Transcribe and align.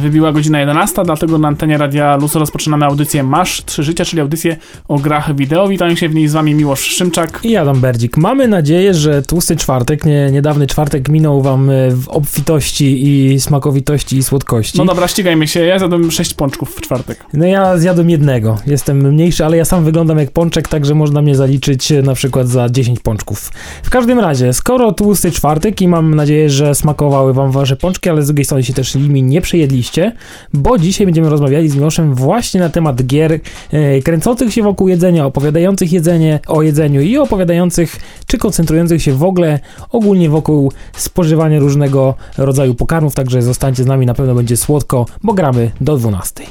Wybiła 0.00 0.32
godzina 0.32 0.60
11, 0.60 1.02
dlatego 1.04 1.38
na 1.38 1.48
antenie 1.48 1.78
Radia 1.78 2.16
Luz 2.16 2.34
rozpoczynamy 2.34 2.86
audycję 2.86 3.22
Masz 3.22 3.64
Trzy 3.64 3.82
Życia, 3.82 4.04
czyli 4.04 4.20
audycję 4.20 4.56
o 4.88 4.98
grach 4.98 5.36
wideo. 5.36 5.68
Witają 5.68 5.94
się 5.94 6.08
w 6.08 6.14
niej 6.14 6.28
z 6.28 6.32
wami 6.32 6.54
Miłosz 6.54 6.80
Szymczak 6.80 7.40
i 7.42 7.56
Adam 7.56 7.80
Berdzik. 7.80 8.16
Mamy 8.16 8.48
nadzieję, 8.48 8.94
że 8.94 9.22
tłusty 9.22 9.56
czwartek, 9.56 10.04
nie, 10.04 10.30
niedawny 10.30 10.66
czwartek 10.66 11.08
minął 11.08 11.42
wam 11.42 11.70
e, 11.70 11.90
w 11.90 12.08
obfitości 12.08 13.08
i 13.08 13.40
smakowitości 13.40 14.16
i 14.16 14.22
słodkości. 14.22 14.78
No 14.78 14.84
dobra, 14.84 15.08
ścigajmy 15.08 15.48
się. 15.48 15.60
Ja 15.60 15.78
zjadłem 15.78 16.10
6 16.10 16.34
pączków 16.34 16.76
w 16.76 16.80
czwartek. 16.80 17.24
No 17.32 17.46
ja 17.46 17.78
zjadłem 17.78 18.10
jednego. 18.10 18.58
Jestem 18.66 19.12
mniejszy, 19.12 19.44
ale 19.44 19.56
ja 19.56 19.64
sam 19.64 19.84
wyglądam 19.84 20.18
jak 20.18 20.30
pączek, 20.30 20.68
także 20.68 20.94
można 20.94 21.22
mnie 21.22 21.34
zaliczyć 21.34 21.92
e, 21.92 22.02
na 22.02 22.14
przykład 22.14 22.48
za 22.48 22.68
10 22.68 23.00
pączków. 23.00 23.52
W 23.82 23.90
każdym 23.90 24.18
razie, 24.18 24.52
skoro 24.52 24.92
tłusty 24.92 25.30
czwartek 25.30 25.80
i 25.80 25.88
mam 25.88 26.14
nadzieję, 26.14 26.50
że 26.50 26.74
smakowały 26.74 27.34
wam 27.34 27.50
wasze 27.50 27.76
pączki, 27.76 28.10
ale 28.10 28.22
z 28.22 28.26
drugiej 28.26 28.44
strony 28.44 28.64
się 28.64 28.72
też 28.72 28.94
nimi 28.94 29.22
nie 29.22 29.40
przejedliście, 29.40 29.89
bo 30.54 30.78
dzisiaj 30.78 31.06
będziemy 31.06 31.28
rozmawiali 31.28 31.68
z 31.68 31.76
Miłoszem 31.76 32.14
właśnie 32.14 32.60
na 32.60 32.68
temat 32.68 33.06
gier 33.06 33.40
e, 33.72 34.00
kręcących 34.02 34.52
się 34.52 34.62
wokół 34.62 34.88
jedzenia, 34.88 35.26
opowiadających 35.26 35.92
jedzenie 35.92 36.40
o 36.46 36.62
jedzeniu 36.62 37.00
i 37.00 37.18
opowiadających 37.18 37.96
czy 38.26 38.38
koncentrujących 38.38 39.02
się 39.02 39.12
w 39.12 39.24
ogóle 39.24 39.60
ogólnie 39.90 40.30
wokół 40.30 40.72
spożywania 40.96 41.58
różnego 41.58 42.14
rodzaju 42.38 42.74
pokarmów, 42.74 43.14
także 43.14 43.42
zostańcie 43.42 43.82
z 43.82 43.86
nami, 43.86 44.06
na 44.06 44.14
pewno 44.14 44.34
będzie 44.34 44.56
słodko, 44.56 45.06
bo 45.22 45.32
gramy 45.32 45.70
do 45.80 45.96
12. 45.96 46.44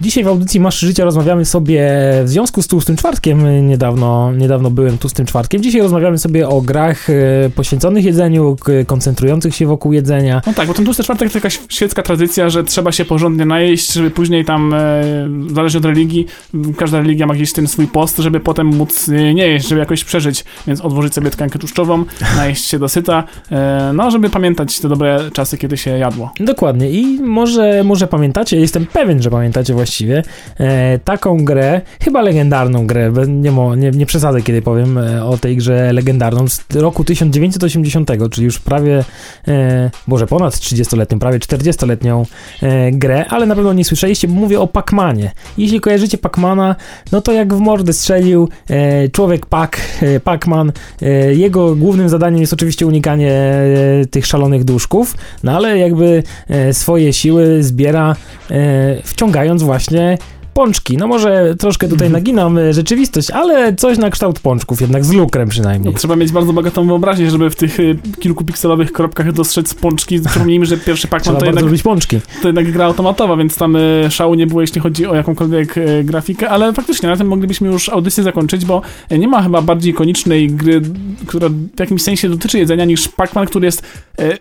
Dzisiaj 0.00 0.24
w 0.24 0.28
audycji 0.28 0.60
Masz 0.60 0.78
Życia 0.78 1.04
rozmawiamy 1.04 1.44
sobie 1.44 1.90
w 2.24 2.28
związku 2.28 2.62
z 2.62 2.66
Tłustym 2.66 2.96
Czwartkiem. 2.96 3.68
Niedawno, 3.68 4.32
niedawno 4.32 4.70
byłem 4.70 4.98
Tłustym 4.98 5.26
Czwartkiem. 5.26 5.62
Dzisiaj 5.62 5.80
rozmawiamy 5.80 6.18
sobie 6.18 6.48
o 6.48 6.60
grach 6.60 7.10
e, 7.10 7.14
poświęconych 7.54 8.04
jedzeniu, 8.04 8.56
koncentrujących 8.86 9.54
się 9.54 9.66
wokół 9.66 9.92
jedzenia. 9.92 10.42
No 10.46 10.52
tak, 10.52 10.68
bo 10.68 10.74
ten 10.74 10.84
Tłusty 10.84 11.02
Czwartek 11.02 11.32
to 11.32 11.38
jakaś 11.38 11.60
świecka 11.68 12.02
tradycja, 12.02 12.50
że 12.50 12.64
trzeba 12.64 12.92
się 12.92 13.04
porządnie 13.04 13.44
najeść, 13.44 13.92
żeby 13.92 14.10
później 14.10 14.44
tam, 14.44 14.74
e, 14.74 15.04
zależy 15.54 15.78
od 15.78 15.84
religii, 15.84 16.26
każda 16.76 16.98
religia 16.98 17.26
ma 17.26 17.34
gdzieś 17.34 17.52
ten 17.52 17.66
swój 17.66 17.86
post, 17.86 18.18
żeby 18.18 18.40
potem 18.40 18.66
móc 18.66 19.08
e, 19.08 19.34
nie 19.34 19.48
jeść, 19.48 19.68
żeby 19.68 19.78
jakoś 19.80 20.04
przeżyć, 20.04 20.44
więc 20.66 20.80
odłożyć 20.80 21.14
sobie 21.14 21.30
tkankę 21.30 21.58
tłuszczową, 21.58 22.04
najeść 22.36 22.64
się 22.64 22.78
dosyta, 22.78 23.24
no 23.94 24.10
żeby 24.10 24.30
pamiętać 24.30 24.80
te 24.80 24.88
dobre 24.88 25.30
czasy, 25.32 25.58
kiedy 25.58 25.76
się 25.76 25.90
jadło. 25.90 26.32
Dokładnie 26.40 26.90
i 26.90 27.20
może, 27.20 27.84
może 27.84 28.06
pamiętacie, 28.06 28.56
jestem 28.56 28.86
pewien, 28.86 29.22
że 29.22 29.30
pamiętacie 29.30 29.74
właśnie 29.74 29.87
właściwie, 29.88 30.22
e, 30.60 30.98
taką 30.98 31.44
grę, 31.44 31.80
chyba 32.00 32.22
legendarną 32.22 32.86
grę, 32.86 33.12
nie, 33.28 33.52
mo, 33.52 33.74
nie, 33.74 33.90
nie 33.90 34.06
przesadzę 34.06 34.42
kiedy 34.42 34.62
powiem 34.62 34.98
e, 34.98 35.24
o 35.24 35.38
tej 35.38 35.56
grze 35.56 35.92
legendarną 35.92 36.48
z 36.48 36.60
roku 36.74 37.04
1980, 37.04 38.10
czyli 38.30 38.44
już 38.44 38.58
prawie, 38.58 39.04
e, 39.48 39.90
może 40.06 40.26
ponad 40.26 40.54
30-letnią, 40.54 41.18
prawie 41.18 41.38
40-letnią 41.38 42.26
e, 42.62 42.92
grę, 42.92 43.24
ale 43.28 43.46
na 43.46 43.54
pewno 43.54 43.72
nie 43.72 43.84
słyszeliście, 43.84 44.28
bo 44.28 44.34
mówię 44.34 44.60
o 44.60 44.66
Pac-Manie. 44.66 45.30
Jeśli 45.58 45.80
kojarzycie 45.80 46.18
Pac-Mana, 46.18 46.74
no 47.12 47.20
to 47.20 47.32
jak 47.32 47.54
w 47.54 47.60
mordę 47.60 47.92
strzelił 47.92 48.48
e, 48.70 49.08
człowiek 49.08 49.46
Pac, 49.46 49.70
e, 50.02 50.20
Pac-Man, 50.20 50.72
jego 51.30 51.76
głównym 51.76 52.08
zadaniem 52.08 52.40
jest 52.40 52.52
oczywiście 52.52 52.86
unikanie 52.86 53.32
tych 54.10 54.26
szalonych 54.26 54.64
duszków, 54.64 55.14
no 55.42 55.56
ale 55.56 55.78
jakby 55.78 56.22
swoje 56.72 57.12
siły 57.12 57.62
zbiera 57.62 58.16
wciągając 59.04 59.62
właśnie 59.62 59.77
strašne. 59.78 60.18
Pączki. 60.58 60.96
No 60.96 61.06
może 61.06 61.54
troszkę 61.58 61.88
tutaj 61.88 62.10
naginam 62.18 62.58
e, 62.58 62.72
rzeczywistość, 62.72 63.30
ale 63.30 63.74
coś 63.74 63.98
na 63.98 64.10
kształt 64.10 64.40
pączków, 64.40 64.80
jednak 64.80 65.04
z 65.04 65.12
lukrem 65.12 65.48
przynajmniej. 65.48 65.92
No, 65.92 65.98
trzeba 65.98 66.16
mieć 66.16 66.32
bardzo 66.32 66.52
bogatą 66.52 66.86
wyobraźnię, 66.86 67.30
żeby 67.30 67.50
w 67.50 67.56
tych 67.56 67.80
y, 67.80 67.98
kilku 68.20 68.44
pikselowych 68.44 68.92
kropkach 68.92 69.32
dostrzec 69.32 69.74
pączki. 69.74 70.20
Przypomnijmy, 70.20 70.66
że 70.66 70.76
pierwszy 70.76 71.08
Pac-Man 71.08 71.36
to 71.36 71.44
jednak, 71.44 71.64
lubić 71.64 71.82
pączki. 71.82 72.20
to 72.42 72.48
jednak 72.48 72.72
gra 72.72 72.84
automatowa, 72.84 73.36
więc 73.36 73.56
tam 73.56 73.76
y, 73.76 74.06
szału 74.10 74.34
nie 74.34 74.46
było, 74.46 74.60
jeśli 74.60 74.80
chodzi 74.80 75.06
o 75.06 75.14
jakąkolwiek 75.14 75.74
grafikę, 76.04 76.50
ale 76.50 76.72
faktycznie 76.72 77.08
na 77.08 77.16
tym 77.16 77.26
moglibyśmy 77.26 77.68
już 77.68 77.88
audycję 77.88 78.24
zakończyć, 78.24 78.64
bo 78.64 78.82
nie 79.10 79.28
ma 79.28 79.42
chyba 79.42 79.62
bardziej 79.62 79.92
ikonicznej 79.92 80.48
gry, 80.50 80.82
która 81.26 81.48
w 81.48 81.80
jakimś 81.80 82.02
sensie 82.02 82.28
dotyczy 82.28 82.58
jedzenia 82.58 82.84
niż 82.84 83.08
Pac-Man, 83.08 83.46
który 83.46 83.66
jest 83.66 83.82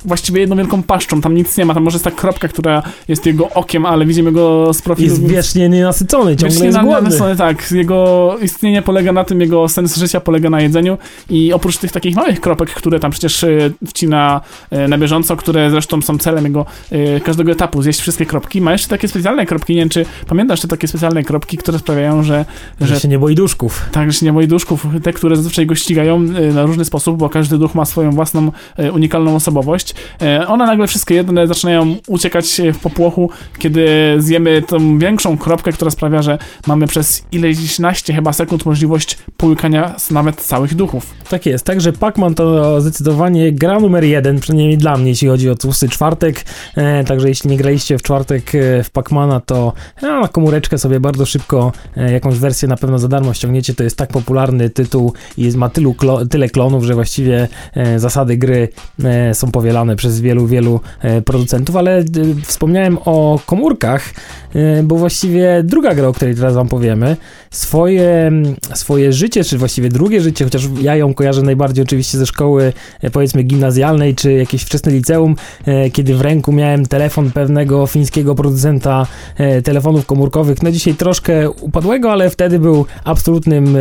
właściwie 0.06 0.42
jedną 0.42 0.56
wielką 0.56 0.84
paszczą. 0.84 1.22
Tam 1.22 1.36
nic 1.36 1.58
nie 1.58 1.66
ma, 1.66 1.74
tam 1.74 1.84
może 1.84 1.96
jest 1.96 2.06
ta 2.06 2.12
kropka, 2.12 2.48
która 2.48 2.84
jest 3.08 3.26
jego 3.26 3.50
okiem, 3.50 3.86
ale 3.86 4.06
widzimy 4.06 4.32
go 4.32 4.74
z 4.74 4.82
profilu. 4.82 5.10
Jest 5.10 5.28
wiecznie 5.28 5.70
nienasycony 5.70 6.07
nasycony, 6.08 6.36
ciągle 6.36 6.66
jest 6.66 6.80
głodny. 6.80 7.36
tak, 7.38 7.72
jego 7.72 8.36
istnienie 8.42 8.82
polega 8.82 9.12
na 9.12 9.24
tym, 9.24 9.42
jego 9.42 9.70
sens 9.70 9.98
życia 9.98 10.20
polega 10.20 10.50
na 10.50 10.62
jedzeniu 10.62 10.98
i 11.30 11.54
oprócz 11.54 11.78
tych 11.78 11.92
takich 11.92 12.16
małych 12.16 12.42
kropek, 12.42 12.70
które 12.70 13.00
tam 13.00 13.12
przecież 13.12 13.44
e, 13.44 13.48
wcina 13.88 14.42
e, 14.70 14.88
na 14.88 14.98
bieżąco, 14.98 15.36
które 15.36 15.72
zresztą 15.72 16.02
są 16.02 16.18
celem 16.18 16.46
jego 16.46 16.66
e, 16.92 17.20
każdego 17.20 17.52
etapu, 17.52 17.82
zjeść 17.82 18.02
wszystkie 18.02 18.26
kropki, 18.26 18.62
ma 18.62 18.72
jeszcze 18.72 18.88
takie 18.88 19.08
specjalne 19.08 19.46
kropki, 19.46 19.74
nie 19.74 19.80
wiem 19.80 19.90
czy 19.90 20.06
pamiętasz 20.28 20.62
te 20.62 20.68
takie 20.68 20.88
specjalne 20.88 21.24
kropki, 21.24 21.58
które 21.58 21.80
sprawiają, 21.80 22.24
że... 22.24 22.46
Że, 22.82 22.88
że 22.88 23.00
się 23.00 23.08
nie 23.08 23.20
boi 23.20 23.36
duszków. 23.36 23.86
Tak, 23.92 24.12
że 24.12 24.20
się 24.20 24.26
nie 24.26 24.34
boi 24.34 24.48
duszków, 24.48 24.88
te, 25.04 25.14
które 25.14 25.36
zazwyczaj 25.36 25.66
go 25.66 25.76
ścigają 25.76 26.20
na 26.54 26.66
różny 26.66 26.86
sposób, 26.86 27.18
bo 27.18 27.30
każdy 27.30 27.58
duch 27.58 27.76
ma 27.76 27.86
swoją 27.86 28.12
własną 28.12 28.52
unikalną 28.94 29.36
osobowość. 29.36 29.96
One 30.48 30.66
nagle 30.66 30.88
wszystkie 30.88 31.16
jedne 31.16 31.48
zaczynają 31.48 31.96
uciekać 32.08 32.62
w 32.74 32.80
popłochu, 32.80 33.30
kiedy 33.60 33.88
zjemy 34.18 34.62
tą 34.62 35.00
większą 35.00 35.38
kropkę, 35.38 35.72
która 35.72 35.87
sprawia, 35.92 36.22
że 36.22 36.38
mamy 36.68 36.88
przez 36.88 37.24
ileś 37.32 37.80
naście 37.80 38.14
chyba 38.14 38.34
sekund 38.34 38.66
możliwość 38.66 39.18
połykania 39.38 39.96
nawet 40.12 40.42
całych 40.42 40.76
duchów. 40.76 41.14
Tak 41.30 41.46
jest, 41.46 41.66
także 41.66 41.92
Pac-Man 41.92 42.34
to 42.34 42.82
zdecydowanie 42.82 43.52
gra 43.52 43.80
numer 43.80 44.04
jeden, 44.04 44.40
przynajmniej 44.40 44.78
dla 44.78 44.98
mnie, 44.98 45.10
jeśli 45.10 45.28
chodzi 45.28 45.50
o 45.50 45.56
tłusty 45.56 45.90
czwartek, 45.90 46.46
e, 46.76 47.04
także 47.04 47.30
jeśli 47.30 47.50
nie 47.50 47.58
graliście 47.58 47.98
w 47.98 48.02
czwartek 48.02 48.56
e, 48.56 48.84
w 48.84 48.92
Pac-Mana, 48.92 49.42
to 49.46 49.74
e, 50.04 50.08
na 50.08 50.28
komóreczkę 50.28 50.78
sobie 50.78 51.00
bardzo 51.00 51.26
szybko 51.26 51.72
e, 51.98 52.12
jakąś 52.12 52.38
wersję 52.38 52.68
na 52.68 52.78
pewno 52.78 53.00
za 53.00 53.08
darmo 53.08 53.34
ściągniecie, 53.34 53.74
to 53.74 53.84
jest 53.84 53.98
tak 53.98 54.10
popularny 54.10 54.70
tytuł 54.70 55.14
i 55.38 55.44
jest, 55.44 55.58
ma 55.58 55.70
tylu 55.70 55.94
klo, 55.94 56.26
tyle 56.26 56.50
klonów, 56.50 56.84
że 56.84 56.94
właściwie 56.94 57.48
e, 57.74 58.00
zasady 58.00 58.38
gry 58.38 58.70
e, 59.04 59.34
są 59.34 59.52
powielane 59.52 59.96
przez 59.96 60.22
wielu, 60.22 60.48
wielu 60.48 60.80
producentów, 61.26 61.76
ale 61.76 62.04
wspomniałem 62.46 62.98
o 63.06 63.40
komórkach, 63.46 64.14
bo 64.84 64.96
właściwie 64.96 65.64
druga 65.78 65.96
gra, 65.96 66.08
o 66.08 66.14
której 66.14 66.36
teraz 66.36 66.56
wam 66.56 66.68
powiemy, 66.68 67.18
swoje, 67.52 68.32
swoje 68.74 69.14
życie, 69.14 69.44
czy 69.44 69.58
właściwie 69.58 69.90
drugie 69.90 70.22
życie, 70.22 70.46
chociaż 70.46 70.64
ja 70.82 70.96
ją 70.96 71.14
kojarzę 71.14 71.42
najbardziej 71.42 71.84
oczywiście 71.84 72.18
ze 72.18 72.26
szkoły 72.26 72.74
e, 73.02 73.10
powiedzmy 73.10 73.44
gimnazjalnej, 73.44 74.16
czy 74.16 74.34
jakieś 74.34 74.62
wczesne 74.62 74.92
liceum, 74.92 75.36
e, 75.66 75.90
kiedy 75.90 76.16
w 76.16 76.22
ręku 76.22 76.52
miałem 76.52 76.86
telefon 76.86 77.32
pewnego 77.32 77.88
fińskiego 77.88 78.36
producenta 78.36 79.08
e, 79.38 79.62
telefonów 79.62 80.06
komórkowych, 80.06 80.64
no 80.64 80.72
dzisiaj 80.72 80.94
troszkę 80.94 81.50
upadłego, 81.50 82.12
ale 82.12 82.30
wtedy 82.30 82.60
był 82.60 82.86
absolutnym 83.04 83.78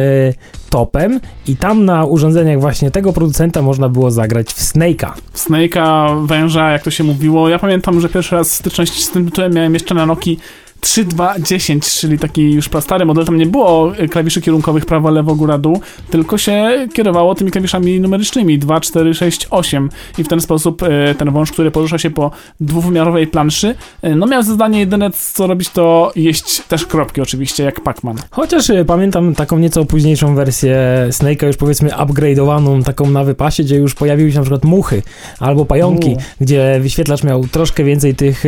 topem 0.70 1.20
i 1.46 1.56
tam 1.56 1.84
na 1.84 2.04
urządzeniach 2.04 2.60
właśnie 2.60 2.90
tego 2.90 3.12
producenta 3.12 3.62
można 3.62 3.88
było 3.88 4.10
zagrać 4.10 4.46
w 4.46 4.60
Snake'a. 4.60 5.12
Snake'a, 5.34 6.26
węża, 6.26 6.70
jak 6.70 6.82
to 6.82 6.90
się 6.90 7.04
mówiło. 7.04 7.48
Ja 7.48 7.58
pamiętam, 7.58 8.00
że 8.00 8.08
pierwszy 8.08 8.36
raz 8.36 8.52
styczność 8.52 9.04
z 9.04 9.10
tym 9.10 9.24
tytułem 9.24 9.54
miałem 9.54 9.74
jeszcze 9.74 9.94
na 9.94 10.06
Nokii 10.06 10.38
3210, 10.80 11.84
czyli 11.84 12.18
taki 12.18 12.52
już 12.52 12.70
stary 12.80 13.04
model, 13.04 13.24
tam 13.24 13.36
nie 13.36 13.46
było 13.46 13.92
klawiszy 14.10 14.40
kierunkowych 14.40 14.86
prawo, 14.86 15.10
lewo, 15.10 15.34
góra, 15.34 15.58
dół, 15.58 15.80
tylko 16.10 16.38
się 16.38 16.88
kierowało 16.94 17.34
tymi 17.34 17.50
klawiszami 17.50 18.00
numerycznymi 18.00 18.58
2, 18.58 18.80
4, 18.80 19.14
6, 19.14 19.46
8 19.50 19.90
i 20.18 20.24
w 20.24 20.28
ten 20.28 20.40
sposób 20.40 20.82
e, 20.82 21.14
ten 21.14 21.30
wąż, 21.30 21.52
który 21.52 21.70
porusza 21.70 21.98
się 21.98 22.10
po 22.10 22.30
dwuwymiarowej 22.60 23.26
planszy, 23.26 23.74
e, 24.02 24.14
no 24.14 24.26
miał 24.26 24.42
zadanie 24.42 24.78
jedyne 24.78 25.10
co 25.10 25.46
robić 25.46 25.68
to 25.68 26.12
jeść 26.16 26.62
też 26.62 26.86
kropki 26.86 27.20
oczywiście, 27.20 27.64
jak 27.64 27.80
Pac-Man. 27.80 28.16
Chociaż 28.30 28.70
e, 28.70 28.84
pamiętam 28.84 29.34
taką 29.34 29.58
nieco 29.58 29.84
późniejszą 29.84 30.34
wersję 30.34 30.76
Snake'a 31.10 31.46
już 31.46 31.56
powiedzmy 31.56 31.88
upgrade'owaną, 31.88 32.82
taką 32.82 33.10
na 33.10 33.24
wypasie, 33.24 33.64
gdzie 33.64 33.76
już 33.76 33.94
pojawiły 33.94 34.30
się 34.32 34.36
na 34.36 34.42
przykład 34.42 34.64
muchy 34.64 35.02
albo 35.40 35.64
pająki, 35.64 36.10
U. 36.10 36.16
gdzie 36.40 36.78
wyświetlacz 36.80 37.24
miał 37.24 37.46
troszkę 37.46 37.84
więcej 37.84 38.14
tych, 38.14 38.44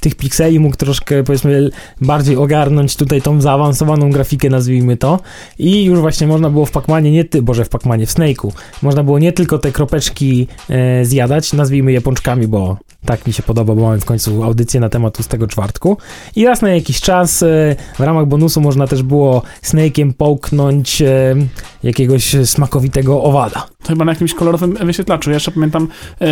tych 0.00 0.14
pikseli, 0.14 0.60
mógł 0.60 0.76
troszkę 0.76 1.24
powiedzmy 1.24 1.69
bardziej 2.00 2.36
ogarnąć 2.36 2.96
tutaj 2.96 3.22
tą 3.22 3.40
zaawansowaną 3.40 4.10
grafikę, 4.10 4.50
nazwijmy 4.50 4.96
to. 4.96 5.18
I 5.58 5.84
już 5.84 6.00
właśnie 6.00 6.26
można 6.26 6.50
było 6.50 6.66
w 6.66 6.70
Pacmanie, 6.70 7.10
nie 7.10 7.24
ty, 7.24 7.42
boże 7.42 7.64
w 7.64 7.68
Pacmanie, 7.68 8.06
w 8.06 8.10
Snake'u, 8.10 8.52
można 8.82 9.02
było 9.02 9.18
nie 9.18 9.32
tylko 9.32 9.58
te 9.58 9.72
kropeczki 9.72 10.46
e, 10.70 11.04
zjadać, 11.04 11.52
nazwijmy 11.52 11.92
je 11.92 12.00
pączkami, 12.00 12.46
bo 12.48 12.76
tak 13.04 13.26
mi 13.26 13.32
się 13.32 13.42
podoba, 13.42 13.74
bo 13.74 13.82
mamy 13.82 14.00
w 14.00 14.04
końcu 14.04 14.42
audycję 14.42 14.80
na 14.80 14.88
temat 14.88 15.16
tłustego 15.16 15.46
czwartku. 15.46 15.96
I 16.36 16.46
raz 16.46 16.62
na 16.62 16.70
jakiś 16.70 17.00
czas 17.00 17.42
e, 17.42 17.76
w 17.98 18.00
ramach 18.00 18.26
bonusu 18.26 18.60
można 18.60 18.86
też 18.86 19.02
było 19.02 19.42
Snake'iem 19.62 20.12
połknąć 20.12 21.02
e, 21.02 21.36
jakiegoś 21.82 22.36
smakowitego 22.44 23.22
owada. 23.22 23.66
To 23.82 23.88
chyba 23.88 24.04
na 24.04 24.12
jakimś 24.12 24.34
kolorowym 24.34 24.74
wyświetlaczu. 24.74 25.30
Ja 25.30 25.34
jeszcze 25.34 25.50
pamiętam 25.50 25.88
e, 26.20 26.26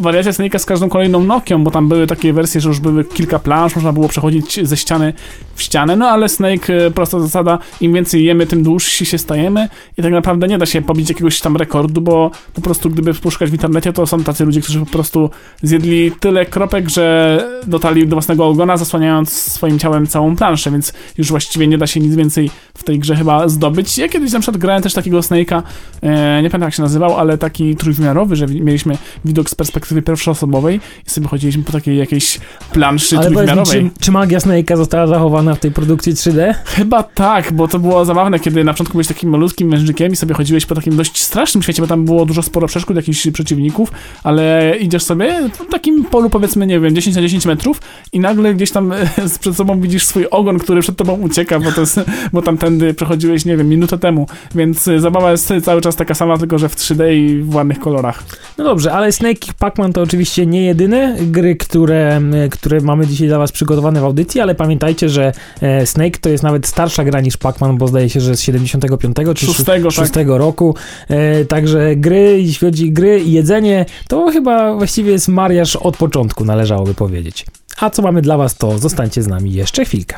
wariacja 0.00 0.32
Snake'a 0.32 0.58
z 0.58 0.64
każdą 0.64 0.88
kolejną 0.88 1.24
Nokią, 1.24 1.64
bo 1.64 1.70
tam 1.70 1.88
były 1.88 2.06
takie 2.06 2.32
wersje, 2.32 2.60
że 2.60 2.68
już 2.68 2.80
były 2.80 3.04
kilka 3.04 3.38
planż, 3.38 3.76
można 3.76 3.92
było 3.92 4.08
przechodzić 4.08 4.68
ze 4.68 4.76
ściany 4.76 5.12
w 5.54 5.62
ścianę, 5.62 5.96
no 5.96 6.08
ale 6.08 6.28
Snake, 6.28 6.90
prosta 6.94 7.20
zasada, 7.20 7.58
im 7.80 7.92
więcej 7.92 8.24
jemy, 8.24 8.46
tym 8.46 8.62
dłużsi 8.62 9.06
się 9.06 9.18
stajemy 9.18 9.68
i 9.98 10.02
tak 10.02 10.12
naprawdę 10.12 10.48
nie 10.48 10.58
da 10.58 10.66
się 10.66 10.82
pobić 10.82 11.08
jakiegoś 11.08 11.40
tam 11.40 11.56
rekordu, 11.56 12.00
bo 12.00 12.30
po 12.54 12.60
prostu 12.60 12.90
gdyby 12.90 13.14
poszukać 13.14 13.50
w 13.50 13.52
internecie, 13.52 13.92
to 13.92 14.06
są 14.06 14.24
tacy 14.24 14.44
ludzie, 14.44 14.60
którzy 14.60 14.80
po 14.80 14.86
prostu 14.86 15.30
zjedli 15.62 16.07
mieli 16.08 16.20
tyle 16.20 16.46
kropek, 16.46 16.88
że 16.88 17.58
dotarli 17.66 18.08
do 18.08 18.16
własnego 18.16 18.46
ogona, 18.46 18.76
zasłaniając 18.76 19.32
swoim 19.32 19.78
ciałem 19.78 20.06
całą 20.06 20.36
planszę, 20.36 20.70
więc 20.70 20.92
już 21.18 21.28
właściwie 21.28 21.66
nie 21.66 21.78
da 21.78 21.86
się 21.86 22.00
nic 22.00 22.14
więcej 22.14 22.50
w 22.74 22.84
tej 22.84 22.98
grze 22.98 23.16
chyba 23.16 23.48
zdobyć. 23.48 23.98
Ja 23.98 24.08
kiedyś 24.08 24.32
na 24.32 24.40
przykład 24.40 24.60
grałem 24.60 24.82
też 24.82 24.94
takiego 24.94 25.20
Snake'a, 25.20 25.62
e, 26.02 26.42
nie 26.42 26.50
pamiętam 26.50 26.62
jak 26.62 26.74
się 26.74 26.82
nazywał, 26.82 27.16
ale 27.16 27.38
taki 27.38 27.76
trójwymiarowy, 27.76 28.36
że 28.36 28.46
mieliśmy 28.46 28.96
widok 29.24 29.50
z 29.50 29.54
perspektywy 29.54 30.02
pierwszoosobowej 30.02 30.80
i 31.06 31.10
sobie 31.10 31.28
chodziliśmy 31.28 31.62
po 31.62 31.72
takiej 31.72 31.96
jakiejś 31.96 32.40
planszy 32.72 33.18
Ale 33.18 33.26
trójwymiarowej. 33.26 33.84
Mi, 33.84 33.90
czy, 33.90 34.00
czy 34.00 34.12
magia 34.12 34.38
Snake'a 34.38 34.76
została 34.76 35.06
zachowana 35.06 35.54
w 35.54 35.60
tej 35.60 35.70
produkcji 35.70 36.14
3D? 36.14 36.54
Chyba 36.64 37.02
tak, 37.02 37.52
bo 37.52 37.68
to 37.68 37.78
było 37.78 38.04
zabawne, 38.04 38.40
kiedy 38.40 38.64
na 38.64 38.72
początku 38.72 38.92
byłeś 38.92 39.06
takim 39.06 39.30
malutkim 39.30 39.68
mężczykiem 39.68 40.12
i 40.12 40.16
sobie 40.16 40.34
chodziłeś 40.34 40.66
po 40.66 40.74
takim 40.74 40.96
dość 40.96 41.22
strasznym 41.22 41.62
świecie, 41.62 41.82
bo 41.82 41.88
tam 41.88 42.04
było 42.04 42.26
dużo 42.26 42.42
sporo 42.42 42.66
przeszkód, 42.66 42.96
jakichś 42.96 43.30
przeciwników, 43.30 43.92
ale 44.22 44.76
idziesz 44.80 45.02
sobie 45.02 45.48
w 45.48 45.66
takim 45.98 46.10
polu 46.10 46.30
powiedzmy, 46.30 46.66
nie 46.66 46.80
wiem, 46.80 46.94
10 46.94 47.16
na 47.16 47.22
10 47.22 47.46
metrów 47.46 47.80
i 48.12 48.20
nagle 48.20 48.54
gdzieś 48.54 48.70
tam 48.70 48.92
przed 49.40 49.56
sobą 49.56 49.80
widzisz 49.80 50.06
swój 50.06 50.26
ogon, 50.30 50.58
który 50.58 50.80
przed 50.80 50.96
tobą 50.96 51.12
ucieka, 51.20 51.60
bo, 51.60 51.72
to 51.72 51.80
jest, 51.80 52.00
bo 52.32 52.42
tamtędy 52.42 52.94
przechodziłeś, 52.94 53.44
nie 53.44 53.56
wiem, 53.56 53.68
minutę 53.68 53.98
temu, 53.98 54.26
więc 54.54 54.88
zabawa 54.98 55.30
jest 55.30 55.52
cały 55.64 55.80
czas 55.80 55.96
taka 55.96 56.14
sama, 56.14 56.38
tylko 56.38 56.58
że 56.58 56.68
w 56.68 56.76
3D 56.76 57.12
i 57.12 57.42
w 57.42 57.54
ładnych 57.54 57.78
kolorach. 57.78 58.22
No 58.58 58.64
dobrze, 58.64 58.92
ale 58.92 59.12
Snake 59.12 59.48
i 59.48 59.52
Pac-Man 59.60 59.92
to 59.92 60.02
oczywiście 60.02 60.46
nie 60.46 60.64
jedyne 60.64 61.16
gry, 61.20 61.56
które, 61.56 62.20
które 62.50 62.80
mamy 62.80 63.06
dzisiaj 63.06 63.28
dla 63.28 63.38
was 63.38 63.52
przygotowane 63.52 64.00
w 64.00 64.04
audycji, 64.04 64.40
ale 64.40 64.54
pamiętajcie, 64.54 65.08
że 65.08 65.32
e, 65.60 65.86
Snake 65.86 66.18
to 66.18 66.28
jest 66.28 66.44
nawet 66.44 66.66
starsza 66.66 67.04
gra 67.04 67.20
niż 67.20 67.38
Pac-Man, 67.38 67.76
bo 67.76 67.88
zdaje 67.88 68.08
się, 68.08 68.20
że 68.20 68.36
z 68.36 68.40
75 68.40 69.16
czy 69.34 69.46
6, 69.46 69.64
6 69.90 70.12
tak. 70.12 70.26
roku. 70.28 70.74
E, 71.08 71.44
także 71.44 71.96
gry, 71.96 72.42
jeśli 72.42 72.66
chodzi 72.66 72.92
gry 72.92 73.20
i 73.20 73.32
jedzenie, 73.32 73.86
to 74.08 74.30
chyba 74.30 74.74
właściwie 74.74 75.12
jest 75.12 75.28
mariaż 75.28 75.76
od 75.88 75.96
początku, 75.96 76.44
należałoby 76.44 76.94
powiedzieć. 76.94 77.46
A 77.80 77.90
co 77.90 78.02
mamy 78.02 78.22
dla 78.22 78.36
was, 78.36 78.56
to 78.56 78.78
zostańcie 78.78 79.22
z 79.22 79.26
nami 79.26 79.52
jeszcze 79.52 79.84
chwilkę. 79.84 80.16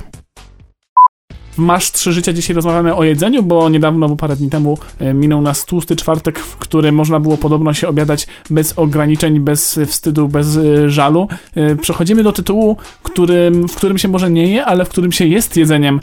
Masz 1.57 1.93
trzy 1.93 2.13
życia. 2.13 2.33
Dzisiaj 2.33 2.57
rozmawiamy 2.57 2.95
o 2.95 3.05
jedzeniu, 3.05 3.43
bo 3.43 3.69
niedawno, 3.69 4.09
bo 4.09 4.17
parę 4.17 4.37
dni 4.37 4.51
temu 4.51 4.79
e, 4.99 5.15
minął 5.15 5.43
nas 5.43 5.65
tłusty 5.65 5.97
czwartek, 5.97 6.39
w 6.39 6.57
którym 6.57 6.95
można 6.95 7.21
było 7.21 7.37
podobno 7.37 7.75
się 7.75 7.89
obiadać 7.89 8.27
bez 8.51 8.79
ograniczeń, 8.79 9.41
bez 9.41 9.81
wstydu, 9.87 10.29
bez 10.29 10.57
e, 10.57 10.91
żalu. 10.91 11.29
E, 11.55 11.77
przechodzimy 11.77 12.23
do 12.23 12.33
tytułu, 12.33 12.77
którym, 13.03 13.69
w 13.69 13.75
którym 13.75 13.99
się 13.99 14.09
może 14.09 14.31
nie 14.31 14.47
je, 14.47 14.65
ale 14.65 14.85
w 14.85 14.89
którym 14.89 15.13
się 15.13 15.27
jest 15.27 15.57
jedzeniem, 15.57 16.01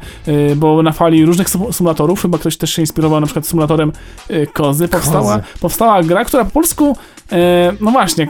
bo 0.55 0.83
na 0.83 0.91
fali 0.91 1.25
różnych 1.25 1.49
symulatorów, 1.49 2.21
chyba 2.21 2.37
ktoś 2.37 2.57
też 2.57 2.73
się 2.73 2.81
inspirował 2.81 3.19
na 3.19 3.27
przykład 3.27 3.47
symulatorem 3.47 3.91
kozy, 4.53 4.87
powstała, 4.87 5.39
powstała 5.59 6.03
gra, 6.03 6.25
która 6.25 6.45
po 6.45 6.51
polsku, 6.51 6.97
no 7.81 7.91
właśnie, 7.91 8.27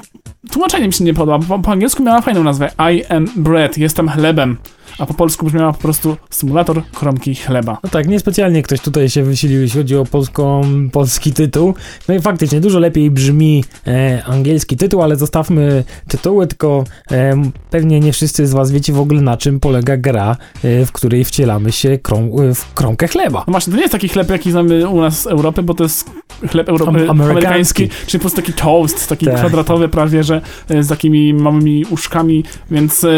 tłumaczenie 0.52 0.88
mi 0.88 0.94
się 0.94 1.04
nie 1.04 1.14
podoba, 1.14 1.40
bo 1.40 1.60
po 1.60 1.72
angielsku 1.72 2.04
miała 2.04 2.22
fajną 2.22 2.44
nazwę 2.44 2.72
I 2.94 3.06
am 3.06 3.28
bread, 3.36 3.78
jestem 3.78 4.10
chlebem 4.10 4.58
a 5.00 5.06
po 5.06 5.14
polsku 5.14 5.46
brzmiała 5.46 5.74
po 5.74 5.80
prostu 5.80 6.18
symulator 6.30 6.84
kromki 6.86 7.36
chleba. 7.36 7.78
No 7.84 7.90
tak, 7.90 8.08
niespecjalnie 8.08 8.64
ktoś 8.64 8.82
tutaj 8.82 9.10
się 9.10 9.24
wysilił, 9.24 9.62
jeśli 9.62 9.80
chodzi 9.80 9.96
o 9.96 10.06
polską, 10.06 10.62
polski 10.92 11.34
tytuł. 11.34 11.74
No 12.08 12.16
i 12.16 12.20
faktycznie 12.20 12.62
dużo 12.62 12.80
lepiej 12.80 13.12
brzmi 13.12 13.64
e, 13.88 14.24
angielski 14.26 14.78
tytuł, 14.78 15.02
ale 15.02 15.16
zostawmy 15.16 15.84
tytuły, 16.08 16.48
tylko 16.48 16.84
e, 17.12 17.42
pewnie 17.70 18.00
nie 18.00 18.14
wszyscy 18.14 18.48
z 18.48 18.54
was 18.54 18.72
wiecie 18.72 18.94
w 18.94 19.00
ogóle 19.00 19.22
na 19.22 19.38
czym 19.38 19.60
polega 19.60 19.98
gra, 19.98 20.38
e, 20.64 20.86
w 20.86 20.92
której 20.92 21.26
wcielamy 21.26 21.72
się 21.72 21.98
krą, 21.98 22.32
e, 22.50 22.54
w 22.54 22.74
kromkę 22.74 23.08
chleba. 23.08 23.44
No 23.48 23.52
właśnie, 23.52 23.72
to 23.72 23.78
nie 23.78 23.84
jest 23.84 23.92
taki 23.92 24.10
chleb, 24.10 24.30
jaki 24.30 24.52
znamy 24.52 24.90
u 24.90 25.02
nas 25.02 25.22
z 25.22 25.28
Europy, 25.28 25.64
bo 25.64 25.74
to 25.74 25.84
jest 25.84 26.10
chleb 26.52 26.70
Europy, 26.70 26.90
amerykański. 26.90 27.22
amerykański, 27.22 27.90
czyli 28.08 28.20
po 28.20 28.24
prostu 28.24 28.42
taki 28.42 28.54
toast, 28.54 29.08
taki 29.10 29.26
tak. 29.26 29.36
kwadratowy 29.36 29.90
prawie, 29.90 30.24
że 30.24 30.42
e, 30.70 30.84
z 30.84 30.88
takimi 30.88 31.34
małymi 31.34 31.86
uszkami, 31.90 32.44
więc 32.72 33.04
e, 33.04 33.10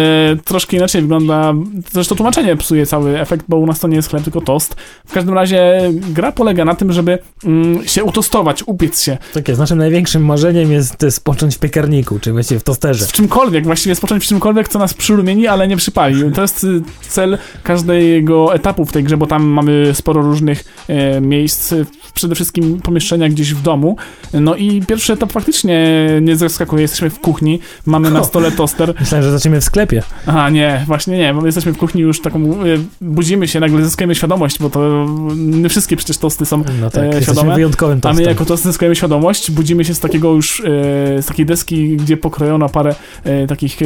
troszkę 0.45 0.77
inaczej 0.77 1.01
wygląda 1.01 1.53
Zresztą 1.91 2.15
tłumaczenie 2.15 2.55
psuje 2.55 2.85
cały 2.85 3.19
efekt, 3.19 3.45
bo 3.49 3.57
u 3.57 3.65
nas 3.65 3.79
to 3.79 3.87
nie 3.87 3.95
jest 3.95 4.09
chleb, 4.09 4.23
tylko 4.23 4.41
tost. 4.41 4.75
W 5.07 5.13
każdym 5.13 5.33
razie 5.33 5.91
gra 5.91 6.31
polega 6.31 6.65
na 6.65 6.75
tym, 6.75 6.93
żeby 6.93 7.19
mm, 7.43 7.87
się 7.87 8.03
utostować, 8.03 8.63
upiec 8.65 9.01
się. 9.01 9.17
Tak 9.33 9.47
jest. 9.47 9.59
Naszym 9.59 9.77
największym 9.77 10.25
marzeniem 10.25 10.71
jest 10.71 11.05
spocząć 11.09 11.55
w 11.55 11.59
piekarniku, 11.59 12.19
czy 12.19 12.31
właściwie 12.31 12.59
w 12.59 12.63
tosterze. 12.63 13.05
W 13.05 13.11
czymkolwiek, 13.11 13.63
właściwie 13.63 13.95
spocząć 13.95 14.23
w 14.23 14.27
czymkolwiek, 14.27 14.69
co 14.69 14.79
nas 14.79 14.93
przyrumieni, 14.93 15.47
ale 15.47 15.67
nie 15.67 15.77
przypali. 15.77 16.31
To 16.31 16.41
jest 16.41 16.63
y, 16.63 16.81
cel 17.01 17.37
każdego 17.63 18.55
etapu 18.55 18.85
w 18.85 18.91
tej 18.91 19.03
grze, 19.03 19.17
bo 19.17 19.27
tam 19.27 19.43
mamy 19.43 19.93
sporo 19.93 20.21
różnych 20.21 20.63
e, 20.87 21.21
miejsc, 21.21 21.73
przede 22.13 22.35
wszystkim 22.35 22.81
pomieszczenia 22.81 23.29
gdzieś 23.29 23.53
w 23.53 23.61
domu. 23.61 23.95
No 24.33 24.55
i 24.55 24.81
pierwszy 24.81 25.13
etap 25.13 25.31
faktycznie 25.31 26.07
nie 26.21 26.35
zaskakuje. 26.35 26.81
Jesteśmy 26.81 27.09
w 27.09 27.19
kuchni, 27.19 27.59
mamy 27.85 28.11
na 28.11 28.23
stole 28.23 28.51
toster. 28.51 28.93
Myślałem, 28.99 29.23
że 29.23 29.31
zaczniemy 29.31 29.61
w 29.61 29.63
sklepie. 29.63 30.03
Aha, 30.27 30.49
nie, 30.49 30.83
właśnie 30.87 31.17
nie, 31.17 31.33
bo 31.33 31.45
jesteśmy 31.59 31.73
w 31.73 31.77
kuchni 31.77 32.01
już 32.01 32.21
taką, 32.21 32.39
e, 32.39 32.65
budzimy 33.01 33.47
się, 33.47 33.59
nagle 33.59 33.83
zyskujemy 33.83 34.15
świadomość, 34.15 34.59
bo 34.59 34.69
to 34.69 35.05
nie 35.35 35.69
wszystkie 35.69 35.95
przecież 35.95 36.17
tosty 36.17 36.45
są 36.45 36.63
no 36.81 36.89
tak, 36.89 37.03
e, 37.03 37.23
świadome. 37.23 37.55
wyjątkowym 37.55 38.01
tostem. 38.01 38.17
A 38.17 38.21
my 38.21 38.29
jako 38.29 38.45
tosty 38.45 38.67
zyskujemy 38.67 38.95
świadomość, 38.95 39.51
budzimy 39.51 39.85
się 39.85 39.93
z 39.93 39.99
takiego 39.99 40.33
już, 40.33 40.59
e, 40.59 40.63
z 41.21 41.25
takiej 41.25 41.45
deski, 41.45 41.97
gdzie 41.97 42.17
pokrojono 42.17 42.69
parę 42.69 42.95
e, 43.23 43.47
takich 43.47 43.81
e, 43.81 43.85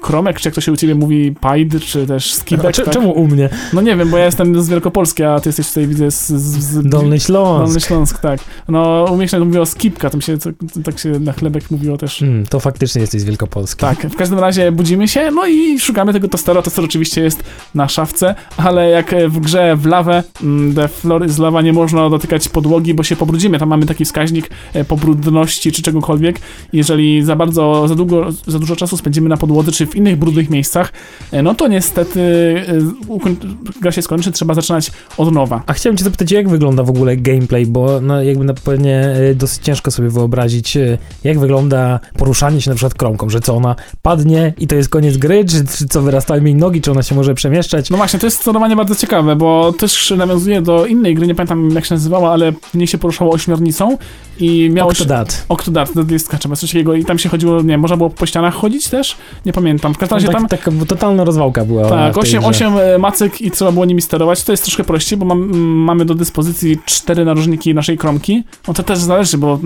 kromek, 0.00 0.40
czy 0.40 0.48
jak 0.48 0.54
to 0.54 0.60
się 0.60 0.72
u 0.72 0.76
ciebie 0.76 0.94
mówi, 0.94 1.34
pajd, 1.40 1.84
czy 1.84 2.06
też 2.06 2.34
skibek. 2.34 2.76
tak? 2.76 2.90
Czemu 2.90 3.10
u 3.10 3.28
mnie? 3.28 3.48
No 3.72 3.80
nie 3.80 3.96
wiem, 3.96 4.10
bo 4.10 4.18
ja 4.18 4.24
jestem 4.24 4.62
z 4.62 4.68
Wielkopolski, 4.68 5.22
a 5.22 5.40
ty 5.40 5.48
jesteś 5.48 5.68
tutaj, 5.68 5.86
widzę, 5.86 6.10
z... 6.10 6.28
z, 6.28 6.58
z 6.58 6.88
Dolny 6.88 7.20
Śląsk. 7.20 7.64
Dolny 7.64 7.80
Śląsk, 7.80 8.18
tak. 8.18 8.40
No, 8.68 9.06
u 9.12 9.16
mnie 9.16 9.28
się 9.28 9.38
mówiło 9.38 9.66
skipka, 9.66 10.10
to 10.10 10.16
mi 10.16 10.22
się, 10.22 10.38
to, 10.38 10.50
tak 10.84 10.98
się 10.98 11.08
na 11.08 11.32
chlebek 11.32 11.70
mówiło 11.70 11.98
też. 11.98 12.18
Hmm, 12.18 12.46
to 12.46 12.60
faktycznie 12.60 13.00
jesteś 13.00 13.20
z 13.20 13.24
Wielkopolski. 13.24 13.80
Tak, 13.80 14.00
w 14.00 14.16
każdym 14.16 14.38
razie 14.38 14.72
budzimy 14.72 15.08
się, 15.08 15.30
no 15.30 15.46
i 15.46 15.80
szukamy 15.80 16.12
tego 16.12 16.28
tostera. 16.28 16.62
Toster 16.82 16.90
oczywiście 16.90 17.20
jest 17.22 17.42
na 17.74 17.88
szafce, 17.88 18.34
ale 18.56 18.90
jak 18.90 19.14
w 19.28 19.40
grze 19.40 19.76
w 19.76 19.86
lawę, 19.86 20.22
mm, 20.42 20.74
The 20.74 20.88
Floor 20.88 21.28
z 21.28 21.38
lawa 21.38 21.62
nie 21.62 21.72
można 21.72 22.10
dotykać 22.10 22.48
podłogi, 22.48 22.94
bo 22.94 23.02
się 23.02 23.16
pobrudzimy. 23.16 23.58
Tam 23.58 23.68
mamy 23.68 23.86
taki 23.86 24.04
wskaźnik 24.04 24.50
e, 24.74 24.84
pobrudności 24.84 25.72
czy 25.72 25.82
czegokolwiek. 25.82 26.40
Jeżeli 26.72 27.22
za 27.22 27.36
bardzo, 27.36 27.88
za 27.88 27.94
długo, 27.94 28.32
za 28.46 28.58
dużo 28.58 28.76
czasu 28.76 28.96
spędzimy 28.96 29.28
na 29.28 29.36
podłodze 29.36 29.72
czy 29.72 29.86
w 29.86 29.96
innych 29.96 30.16
brudnych 30.16 30.50
miejscach, 30.50 30.92
e, 31.32 31.42
no 31.42 31.54
to 31.54 31.68
niestety 31.68 32.20
e, 32.20 33.80
gra 33.80 33.92
się 33.92 34.02
skończy, 34.02 34.32
trzeba 34.32 34.54
zaczynać 34.54 34.90
od 35.16 35.32
nowa. 35.32 35.62
A 35.66 35.72
chciałem 35.72 35.96
cię 35.96 36.04
zapytać, 36.04 36.32
jak 36.32 36.48
wygląda 36.48 36.82
w 36.82 36.90
ogóle 36.90 37.16
gameplay, 37.16 37.66
bo 37.66 38.00
no, 38.00 38.22
jakby 38.22 38.44
na 38.44 38.54
pewnie 38.54 39.14
dosyć 39.34 39.62
ciężko 39.62 39.90
sobie 39.90 40.08
wyobrazić, 40.08 40.78
jak 41.24 41.38
wygląda 41.38 42.00
poruszanie 42.18 42.60
się 42.60 42.70
na 42.70 42.76
przykład 42.76 42.94
kromką, 42.94 43.28
że 43.30 43.40
co 43.40 43.54
ona 43.54 43.76
padnie 44.02 44.54
i 44.58 44.66
to 44.66 44.76
jest 44.76 44.88
koniec 44.88 45.16
gry, 45.16 45.44
czy, 45.44 45.64
czy 45.64 45.88
co 45.88 46.02
wyrastają 46.02 46.44
jej 46.44 46.54
nogi, 46.54 46.71
czy 46.80 46.90
ona 46.90 47.02
się 47.02 47.14
może 47.14 47.34
przemieszczać. 47.34 47.90
No 47.90 47.96
właśnie, 47.96 48.18
to 48.18 48.26
jest 48.26 48.40
sterowanie 48.40 48.76
bardzo 48.76 48.94
ciekawe, 48.94 49.36
bo 49.36 49.72
też 49.72 50.10
nawiązuje 50.16 50.62
do 50.62 50.86
innej 50.86 51.14
gry, 51.14 51.26
nie 51.26 51.34
pamiętam 51.34 51.70
jak 51.70 51.84
się 51.84 51.94
nazywała, 51.94 52.32
ale 52.32 52.52
w 52.52 52.74
niej 52.74 52.86
się 52.86 52.98
poruszało 52.98 53.32
ośmiornicą 53.32 53.98
i 54.38 54.70
miało 54.70 54.90
Octodad. 54.90 55.44
Octodad, 55.48 55.92
Deadlistka, 55.94 56.38
czy 56.38 56.48
coś 56.48 56.70
takiego 56.70 56.94
i 56.94 57.04
tam 57.04 57.18
się 57.18 57.28
chodziło, 57.28 57.62
nie 57.62 57.78
można 57.78 57.96
było 57.96 58.10
po 58.10 58.26
ścianach 58.26 58.54
chodzić 58.54 58.88
też? 58.88 59.16
Nie 59.46 59.52
pamiętam. 59.52 59.94
W 59.94 59.98
każdym 59.98 60.16
razie 60.16 60.26
tak, 60.26 60.36
tam... 60.36 60.48
Taka 60.48 60.70
totalna 60.88 61.24
rozwałka 61.24 61.64
była. 61.64 61.88
Tak, 61.88 62.18
8, 62.18 62.44
8 62.44 62.72
e, 62.78 62.98
macek 62.98 63.40
i 63.40 63.50
trzeba 63.50 63.72
było 63.72 63.84
nimi 63.84 64.02
sterować. 64.02 64.44
To 64.44 64.52
jest 64.52 64.64
troszkę 64.64 64.84
prościej, 64.84 65.18
bo 65.18 65.24
mam, 65.24 65.56
mamy 65.58 66.04
do 66.04 66.14
dyspozycji 66.14 66.78
cztery 66.84 67.24
narożniki 67.24 67.74
naszej 67.74 67.98
kromki. 67.98 68.44
No 68.68 68.74
to 68.74 68.82
też 68.82 68.98
zależy, 68.98 69.38
bo 69.38 69.58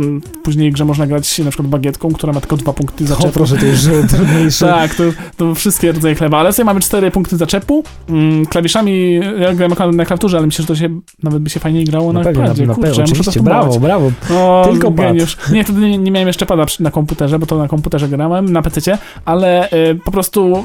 później 0.42 0.72
grze 0.72 0.84
można 0.84 1.06
grać 1.06 1.38
na 1.38 1.50
przykład 1.50 1.68
bagietką, 1.68 2.12
która 2.12 2.32
ma 2.32 2.40
tylko 2.40 2.56
dwa 2.56 2.72
punkty 2.72 3.06
zaczepu. 3.06 3.28
O 3.28 3.32
proszę, 3.32 3.56
to 3.56 3.66
już 3.66 3.80
trudniejsze. 4.16 4.66
tak, 4.66 4.94
to, 4.94 5.02
to 5.36 5.54
wszystkie 5.54 5.92
rodzaje 5.92 6.14
chleba, 6.14 6.38
ale 6.38 6.52
sobie 6.52 6.64
mamy 6.64 6.80
cztery 6.86 7.10
punkty 7.10 7.36
zaczepu. 7.36 7.84
Mm, 8.08 8.46
klawiszami, 8.46 9.14
ja 9.38 9.54
grałem 9.54 9.96
na 9.96 10.04
klawiaturze, 10.04 10.36
ale 10.36 10.46
myślę, 10.46 10.62
że 10.62 10.68
to 10.68 10.76
się 10.76 11.00
nawet 11.22 11.42
by 11.42 11.50
się 11.50 11.60
fajniej 11.60 11.84
grało 11.84 12.12
no 12.12 12.18
na 12.18 12.24
pewnie, 12.24 12.42
padzie. 12.42 12.62
Na, 12.62 12.68
na 12.68 12.74
Kurczę, 12.74 13.02
oczywiście, 13.02 13.40
brawo, 13.40 13.80
brawo. 13.80 14.12
No, 14.30 14.62
Tylko 14.64 14.90
geniusz. 14.90 15.36
Nie, 15.52 15.64
wtedy 15.64 15.80
nie, 15.80 15.98
nie, 15.98 16.10
miałem 16.10 16.26
jeszcze 16.26 16.46
pada 16.46 16.66
na 16.80 16.90
komputerze, 16.90 17.38
bo 17.38 17.46
to 17.46 17.58
na 17.58 17.68
komputerze 17.68 18.08
grałem, 18.08 18.52
na 18.52 18.62
PC, 18.62 18.98
ale 19.24 19.70
y, 19.72 19.98
po 20.04 20.10
prostu 20.10 20.64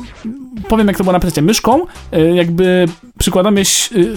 powiem, 0.68 0.88
jak 0.88 0.98
to 0.98 1.04
było 1.04 1.14
na 1.14 1.20
PC. 1.20 1.42
Myszką 1.42 1.82
y, 2.14 2.34
jakby 2.36 2.86
przykładamy 3.20 3.62
y, 3.62 3.66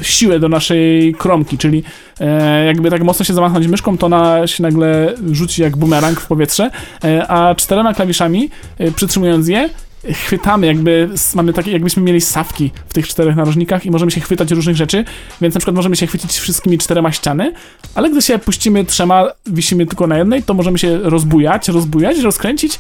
siłę 0.03 0.39
do 0.39 0.49
naszej 0.49 1.15
kromki, 1.15 1.59
czyli 1.59 1.83
y, 2.21 2.25
jakby 2.67 2.91
tak 2.91 3.05
mocno 3.05 3.25
się 3.25 3.35
zamachnąć 3.35 3.67
myszką, 3.67 3.99
to 3.99 4.07
ona 4.07 4.47
się 4.47 4.63
nagle 4.63 5.15
rzuci 5.31 5.63
jak 5.63 5.77
bumerang 5.77 6.21
w 6.21 6.27
powietrze, 6.27 6.71
y, 7.05 7.23
a 7.29 7.55
czterema 7.55 7.95
klawiszami, 7.95 8.51
przytrzymując 8.97 9.49
je, 9.49 9.71
chwytamy, 10.13 10.67
jakby 10.67 11.09
mamy 11.35 11.53
takie, 11.53 11.71
jakbyśmy 11.71 12.03
mieli 12.03 12.21
sawki 12.21 12.71
w 12.87 12.93
tych 12.93 13.09
czterech 13.09 13.37
narożnikach 13.37 13.87
i 13.87 13.91
możemy 13.91 14.11
się 14.11 14.21
chwytać 14.21 14.51
różnych 14.51 14.77
rzeczy, 14.77 15.05
więc 15.41 15.55
na 15.55 15.59
przykład 15.59 15.77
możemy 15.77 15.97
się 15.97 16.07
chwycić 16.07 16.33
wszystkimi 16.33 16.79
czterema 16.79 17.13
ściany, 17.13 17.53
ale 17.95 18.11
gdy 18.11 18.23
się 18.23 18.39
puścimy 18.39 18.85
trzema, 18.85 19.27
wisimy 19.47 19.87
tylko 19.87 20.07
na 20.07 20.19
jednej, 20.19 20.43
to 20.43 20.55
możemy 20.55 20.79
się 20.79 20.99
rozbujać, 20.99 21.69
rozbujać, 21.69 22.19
rozkręcić 22.19 22.79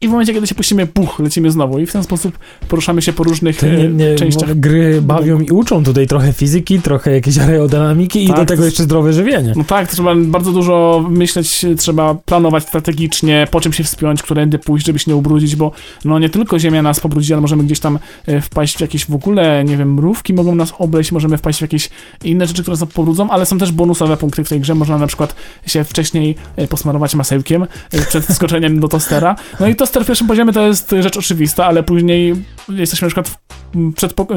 i 0.00 0.08
w 0.08 0.10
momencie, 0.10 0.34
kiedy 0.34 0.46
się 0.46 0.54
puścimy, 0.54 0.86
puch, 0.86 1.18
lecimy 1.18 1.50
znowu 1.50 1.78
i 1.78 1.86
w 1.86 1.92
ten 1.92 2.04
sposób 2.04 2.38
poruszamy 2.68 3.02
się 3.02 3.12
po 3.12 3.24
różnych 3.24 3.56
To 3.56 3.66
nie, 3.66 3.72
e, 3.72 3.88
nie, 3.88 4.14
częściach. 4.14 4.60
gry 4.60 5.02
bawią 5.02 5.40
i 5.40 5.50
uczą 5.50 5.84
tutaj 5.84 6.06
trochę 6.06 6.32
fizyki, 6.32 6.80
trochę 6.80 7.12
jakieś 7.12 7.38
aerodynamiki 7.38 8.24
i 8.24 8.28
Tak, 8.28 8.36
do 8.36 8.42
to 8.42 8.48
tego 8.48 8.64
jeszcze 8.64 8.82
zdrowe 8.82 9.12
żywienie. 9.12 9.52
No 9.56 9.64
tak, 9.64 9.88
to 9.88 9.94
trzeba 9.94 10.14
bardzo 10.14 10.52
dużo 10.52 11.06
myśleć, 11.10 11.64
trzeba 11.76 12.14
planować 12.14 12.62
strategicznie, 12.62 13.46
po 13.50 13.60
czym 13.60 13.72
się 13.72 13.84
wspiąć, 13.84 14.22
którędy 14.22 14.58
pójść, 14.58 14.86
żeby 14.86 14.98
się 14.98 15.10
nie 15.10 15.16
ubrudzić, 15.16 15.56
bo 15.56 15.72
no 16.04 16.18
nie 16.18 16.28
tylko 16.28 16.58
ziemia 16.58 16.82
nas 16.82 17.00
pobrudzi, 17.00 17.32
ale 17.32 17.42
możemy 17.42 17.64
gdzieś 17.64 17.80
tam 17.80 17.98
e, 18.26 18.40
wpaść 18.40 18.76
w 18.76 18.80
jakieś 18.80 19.06
w 19.06 19.14
ogóle, 19.14 19.64
nie 19.64 19.76
wiem, 19.76 19.94
mrówki 19.94 20.34
mogą 20.34 20.54
nas 20.54 20.72
obleść, 20.78 21.12
możemy 21.12 21.38
wpaść 21.38 21.58
w 21.58 21.62
jakieś 21.62 21.90
inne 22.24 22.46
rzeczy, 22.46 22.62
które 22.62 22.76
nas 22.76 22.88
pobrudzą, 22.88 23.30
ale 23.30 23.46
są 23.46 23.58
też 23.58 23.72
bonusowe 23.72 24.16
punkty 24.16 24.44
w 24.44 24.48
tej 24.48 24.60
grze, 24.60 24.74
można 24.74 24.98
na 24.98 25.06
przykład 25.06 25.34
się 25.66 25.84
wcześniej 25.84 26.34
e, 26.56 26.68
posmarować 26.68 27.14
masełkiem 27.14 27.66
przed 28.08 28.26
skoczeniem 28.26 28.80
do 28.80 28.88
tostera. 28.88 29.36
No 29.60 29.68
i 29.68 29.76
toster 29.86 30.04
w 30.04 30.06
pierwszym 30.06 30.26
poziomie 30.26 30.52
to 30.52 30.66
jest 30.66 30.94
rzecz 31.00 31.16
oczywista, 31.16 31.66
ale 31.66 31.82
później 31.82 32.34
jesteśmy 32.68 33.06
na 33.06 33.08
przykład 33.08 33.28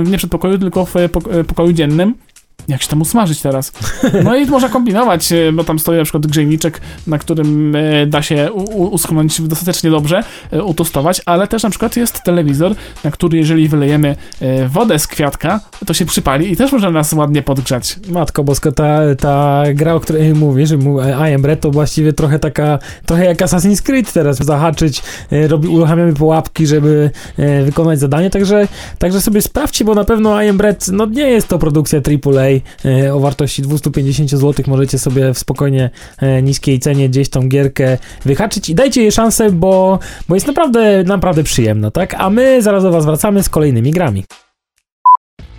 w 0.06 0.10
nie 0.10 0.18
przedpokoju, 0.18 0.58
tylko 0.58 0.86
w 0.86 0.94
pok- 0.94 1.44
pokoju 1.44 1.74
dziennym. 1.74 2.16
Jak 2.70 2.82
się 2.82 2.88
tam 2.88 3.02
usmażyć 3.02 3.42
teraz? 3.42 3.72
No 4.24 4.36
i 4.36 4.46
można 4.46 4.70
kombinować, 4.70 5.32
e, 5.32 5.52
bo 5.52 5.64
tam 5.64 5.80
stoi 5.80 5.98
na 5.98 6.04
przykład 6.04 6.28
grzejniczek, 6.28 6.82
na 7.08 7.18
którym 7.18 7.76
e, 7.76 8.06
da 8.08 8.22
się 8.22 8.52
uschnąć 8.92 9.42
dostatecznie 9.42 9.90
dobrze, 9.90 10.24
e, 10.52 10.64
utostować, 10.64 11.22
ale 11.26 11.48
też 11.48 11.64
na 11.64 11.70
przykład 11.70 11.98
jest 11.98 12.24
telewizor, 12.24 12.76
na 13.04 13.12
który 13.12 13.38
jeżeli 13.38 13.68
wylejemy 13.68 14.16
wodę 14.68 15.00
z 15.00 15.08
kwiatka, 15.08 15.60
to 15.86 15.94
się 15.94 16.06
przypali 16.06 16.52
i 16.52 16.56
też 16.56 16.72
może 16.72 16.92
nas 16.92 17.14
ładnie 17.14 17.42
podgrzać. 17.42 17.96
Matko 18.10 18.44
bosko, 18.44 18.72
ta, 18.72 19.00
ta 19.20 19.64
gra, 19.74 19.94
o 19.94 20.00
której 20.00 20.34
mówisz, 20.34 20.70
I 21.30 21.34
am 21.34 21.42
Bread, 21.42 21.62
to 21.62 21.72
właściwie 21.72 22.14
trochę 22.14 22.40
taka, 22.40 22.80
trochę 23.06 23.26
jak 23.26 23.38
Assassin's 23.38 23.82
Creed 23.82 24.14
teraz, 24.14 24.38
zahaczyć, 24.38 25.02
robi, 25.48 25.68
uruchamiamy 25.68 26.14
pułapki, 26.14 26.68
żeby 26.68 27.12
wykonać 27.66 28.00
zadanie, 28.00 28.30
także, 28.30 28.68
także 29.00 29.22
sobie 29.22 29.42
sprawdźcie, 29.42 29.86
bo 29.86 29.96
na 29.96 30.04
pewno 30.04 30.44
I 30.44 30.50
am 30.50 30.58
Bread, 30.58 30.88
no 30.88 31.06
nie 31.06 31.30
jest 31.30 31.48
to 31.48 31.60
produkcja 31.60 32.00
AAA 32.00 32.59
e, 32.86 33.14
o 33.14 33.20
wartości 33.20 33.62
250 33.62 34.30
zł, 34.30 34.66
możecie 34.68 35.00
sobie 35.00 35.34
w 35.34 35.40
spokojnie 35.40 35.90
e, 36.18 36.42
niskiej 36.42 36.80
cenie 36.80 37.10
gdzieś 37.10 37.30
tą 37.30 37.50
gierkę 37.50 37.98
wyhaczyć 38.26 38.70
i 38.70 38.76
dajcie 38.76 39.02
jej 39.02 39.12
szansę, 39.12 39.52
bo, 39.52 40.00
bo 40.28 40.36
jest 40.36 40.48
naprawdę, 40.48 41.04
naprawdę 41.04 41.44
przyjemna, 41.44 41.92
tak? 41.92 42.14
A 42.14 42.30
my 42.30 42.62
zaraz 42.62 42.84
do 42.84 42.92
was 42.92 43.06
wracamy 43.06 43.44
z 43.44 43.50
kolejnymi 43.50 43.92
grami. 43.92 44.24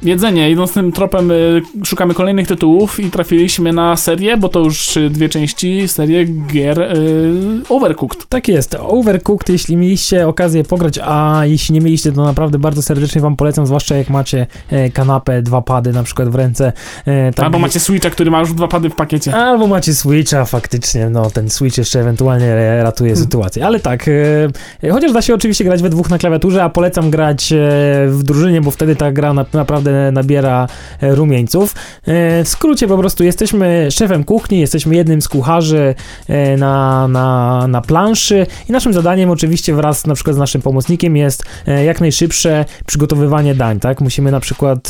Jedzenie, 0.02 0.50
idąc 0.50 0.72
tym 0.72 0.92
tropem, 0.92 1.30
y, 1.30 1.62
szukamy 1.84 2.14
kolejnych 2.14 2.48
tytułów 2.48 3.00
i 3.00 3.10
trafiliśmy 3.10 3.72
na 3.72 3.96
serię, 3.96 4.36
bo 4.36 4.48
to 4.48 4.60
już 4.60 4.98
dwie 5.10 5.28
części, 5.28 5.88
serię 5.88 6.24
gier 6.24 6.80
y, 6.80 6.90
Overcooked. 7.68 8.26
Tak 8.28 8.48
jest. 8.48 8.76
Overcooked, 8.80 9.48
jeśli 9.48 9.76
mieliście 9.76 10.28
okazję 10.28 10.64
pograć, 10.64 10.98
a 11.02 11.40
jeśli 11.44 11.74
nie 11.74 11.80
mieliście, 11.80 12.12
to 12.12 12.24
naprawdę 12.24 12.58
bardzo 12.58 12.82
serdecznie 12.82 13.20
wam 13.20 13.36
polecam, 13.36 13.66
zwłaszcza 13.66 13.96
jak 13.96 14.10
macie 14.10 14.46
e, 14.70 14.90
kanapę, 14.90 15.42
dwa 15.42 15.62
pady 15.62 15.92
na 15.92 16.02
przykład 16.02 16.28
w 16.28 16.34
ręce. 16.34 16.72
E, 17.06 17.32
tak, 17.32 17.44
Albo 17.44 17.58
macie 17.58 17.80
Switcha, 17.80 18.10
który 18.10 18.30
ma 18.30 18.40
już 18.40 18.52
dwa 18.52 18.68
pady 18.68 18.90
w 18.90 18.94
pakiecie. 18.94 19.34
Albo 19.36 19.66
macie 19.66 19.94
Switcha, 19.94 20.44
faktycznie, 20.44 21.10
no 21.10 21.30
ten 21.30 21.50
Switch 21.50 21.78
jeszcze 21.78 22.00
ewentualnie 22.00 22.56
ratuje 22.82 23.10
Hmm. 23.10 23.24
sytuację. 23.24 23.66
Ale 23.66 23.80
tak, 23.80 24.08
e, 24.82 24.90
chociaż 24.90 25.12
da 25.12 25.22
się 25.22 25.34
oczywiście 25.34 25.64
grać 25.64 25.82
we 25.82 25.90
dwóch 25.90 26.10
na 26.10 26.18
klawiaturze, 26.18 26.64
a 26.64 26.68
polecam 26.68 27.10
grać 27.10 27.54
w 28.08 28.20
drużynie, 28.22 28.60
bo 28.60 28.70
wtedy 28.70 28.96
ta 28.96 29.12
gra 29.12 29.32
na, 29.32 29.44
naprawdę 29.90 30.12
nabiera 30.12 30.66
e, 31.00 31.14
rumieńców. 31.14 31.74
E, 32.06 32.44
w 32.44 32.48
skrócie 32.48 32.88
po 32.88 32.98
prostu 32.98 33.24
jesteśmy 33.24 33.88
szefem 33.90 34.24
kuchni, 34.24 34.60
jesteśmy 34.60 34.96
jednym 34.96 35.22
z 35.22 35.28
kucharzy 35.28 35.94
e, 36.28 36.56
na, 36.56 37.08
na, 37.08 37.66
na 37.68 37.80
planszy 37.80 38.46
i 38.68 38.72
naszym 38.72 38.92
zadaniem 38.92 39.30
oczywiście 39.30 39.74
wraz 39.74 40.06
na 40.06 40.14
przykład 40.14 40.36
z 40.36 40.38
naszym 40.38 40.62
pomocnikiem 40.62 41.16
jest 41.16 41.44
jak 41.84 42.00
najszybsze 42.00 42.64
przygotowywanie 42.86 43.54
dań, 43.54 43.80
tak? 43.80 44.00
Musimy 44.00 44.30
na 44.30 44.40
przykład 44.40 44.88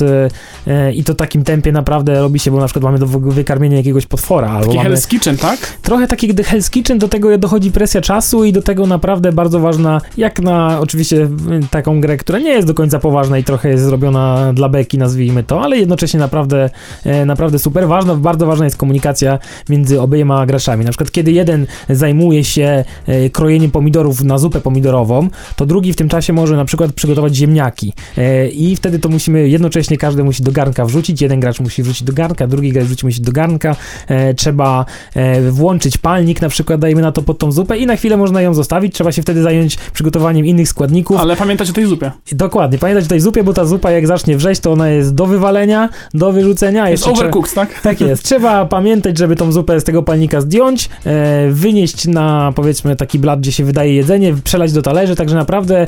i 0.95 1.05
to 1.05 1.15
takim 1.15 1.45
tempie 1.45 1.73
naprawdę 1.73 2.21
robi 2.21 2.39
się, 2.39 2.51
bo 2.51 2.61
na 2.61 2.67
przykład 2.67 2.85
mamy 2.85 2.99
do 2.99 3.07
wykarmienia 3.07 3.77
jakiegoś 3.77 4.07
potwora, 4.07 4.51
albo 4.51 4.67
Taki 4.67 4.77
mamy 4.77 4.91
Hell's 4.91 5.09
Kitchen, 5.09 5.37
tak? 5.37 5.59
trochę 5.83 6.07
taki 6.07 6.29
gdy 6.29 6.43
Hell's 6.43 6.71
Kitchen, 6.71 6.99
do 6.99 7.09
tego 7.09 7.39
dochodzi 7.39 7.73
presja 7.73 8.01
czasu 8.01 8.45
i 8.45 8.53
do 8.53 8.63
tego 8.63 8.87
naprawdę 8.87 9.33
bardzo 9.33 9.61
ważna, 9.61 10.01
jak 10.17 10.41
na 10.41 10.81
oczywiście 10.81 11.29
taką 11.71 12.01
grę, 12.01 12.17
która 12.17 12.39
nie 12.39 12.51
jest 12.51 12.67
do 12.67 12.75
końca 12.75 12.99
poważna 12.99 13.39
i 13.39 13.45
trochę 13.45 13.69
jest 13.69 13.85
zrobiona 13.85 14.53
dla 14.53 14.69
beki, 14.69 14.90
nazwijmy 14.99 15.43
to, 15.43 15.63
ale 15.63 15.79
jednocześnie 15.79 16.21
naprawdę, 16.21 16.71
e, 17.05 17.25
naprawdę 17.27 17.59
super 17.59 17.89
ważna, 17.89 18.15
bardzo 18.15 18.47
ważna 18.47 18.65
jest 18.65 18.77
komunikacja 18.77 19.39
między 19.69 20.01
obiema 20.01 20.47
graczami. 20.47 20.85
Na 20.85 20.91
przykład 20.91 21.11
kiedy 21.11 21.33
jeden 21.33 21.67
zajmuje 21.91 22.45
się 22.45 22.85
e, 23.07 23.31
krojeniem 23.31 23.71
pomidorów 23.71 24.25
na 24.25 24.39
zupę 24.39 24.61
pomidorową, 24.61 25.29
to 25.57 25.67
drugi 25.67 25.93
w 25.93 25.97
tym 25.97 26.09
czasie 26.09 26.33
może 26.33 26.57
na 26.57 26.65
przykład 26.65 26.93
przygotować 26.93 27.37
ziemniaki 27.37 27.93
E, 28.17 28.49
i 28.49 28.77
wtedy 28.77 28.99
to 28.99 29.09
musimy 29.09 29.49
jednocześnie 29.49 29.97
każdy 29.97 30.25
musi 30.25 30.43
do 30.43 30.53
garnka 30.53 30.85
wrzucić, 30.85 31.23
jeden 31.23 31.41
gracz 31.41 31.61
musi 31.61 31.83
wrzucić 31.83 32.03
do 32.03 32.13
garnka, 32.13 32.47
drugi 32.47 32.73
gracz 32.73 32.85
wrzuci 32.85 33.07
musi 33.07 33.21
do 33.21 33.33
garnka, 33.33 33.77
trzeba 34.37 34.85
włączyć 35.51 35.99
palnik 35.99 36.43
na 36.43 36.49
przykład, 36.49 36.81
dajmy 36.81 37.03
na 37.03 37.13
to 37.13 37.23
pod 37.23 37.39
tą 37.39 37.53
zupę 37.53 37.79
i 37.79 37.87
na 37.87 37.97
chwilę 37.97 38.17
można 38.17 38.43
ją 38.43 38.55
zostawić, 38.55 38.95
trzeba 38.95 39.13
się 39.13 39.23
wtedy 39.23 39.43
zająć 39.43 39.77
przygotowaniem 39.93 40.47
innych 40.47 40.69
składników. 40.69 41.21
Ale 41.21 41.37
pamiętać 41.37 41.71
o 41.71 41.73
tej 41.73 41.87
zupie. 41.87 42.13
Dokładnie, 42.33 42.79
pamiętać 42.79 43.05
o 43.05 43.09
tej 43.09 43.21
zupie, 43.21 43.45
bo 43.45 43.53
ta 43.53 43.65
zupa 43.65 43.91
jak 43.91 44.07
zacznie 44.07 44.37
wrzeć, 44.37 44.61
to 44.61 44.73
ona 44.81 44.89
jest 44.89 45.15
do 45.15 45.27
wywalenia, 45.27 45.89
do 46.15 46.33
wyrzucenia. 46.33 46.91
Jest 46.91 47.07
jeszcze 47.07 47.15
trzeba- 47.15 47.29
Overcooked, 47.31 47.55
tak? 47.55 47.81
tak 47.83 48.01
jest. 48.01 48.23
Trzeba 48.23 48.67
pamiętać, 48.67 49.19
żeby 49.19 49.37
tą 49.37 49.53
zupę 49.53 49.81
z 49.81 49.85
tego 49.85 50.03
palnika 50.03 50.41
zdjąć, 50.41 50.89
e, 51.07 51.49
wynieść 51.51 52.07
na 52.07 52.53
powiedzmy 52.57 52.97
taki 52.97 53.19
blat, 53.19 53.41
gdzie 53.41 53.53
się 53.53 53.65
wydaje 53.65 53.95
jedzenie, 53.95 54.35
przelać 54.45 54.73
do 54.73 54.83
talerzy, 54.83 55.17
także 55.17 55.37
naprawdę 55.37 55.81
e, 55.81 55.87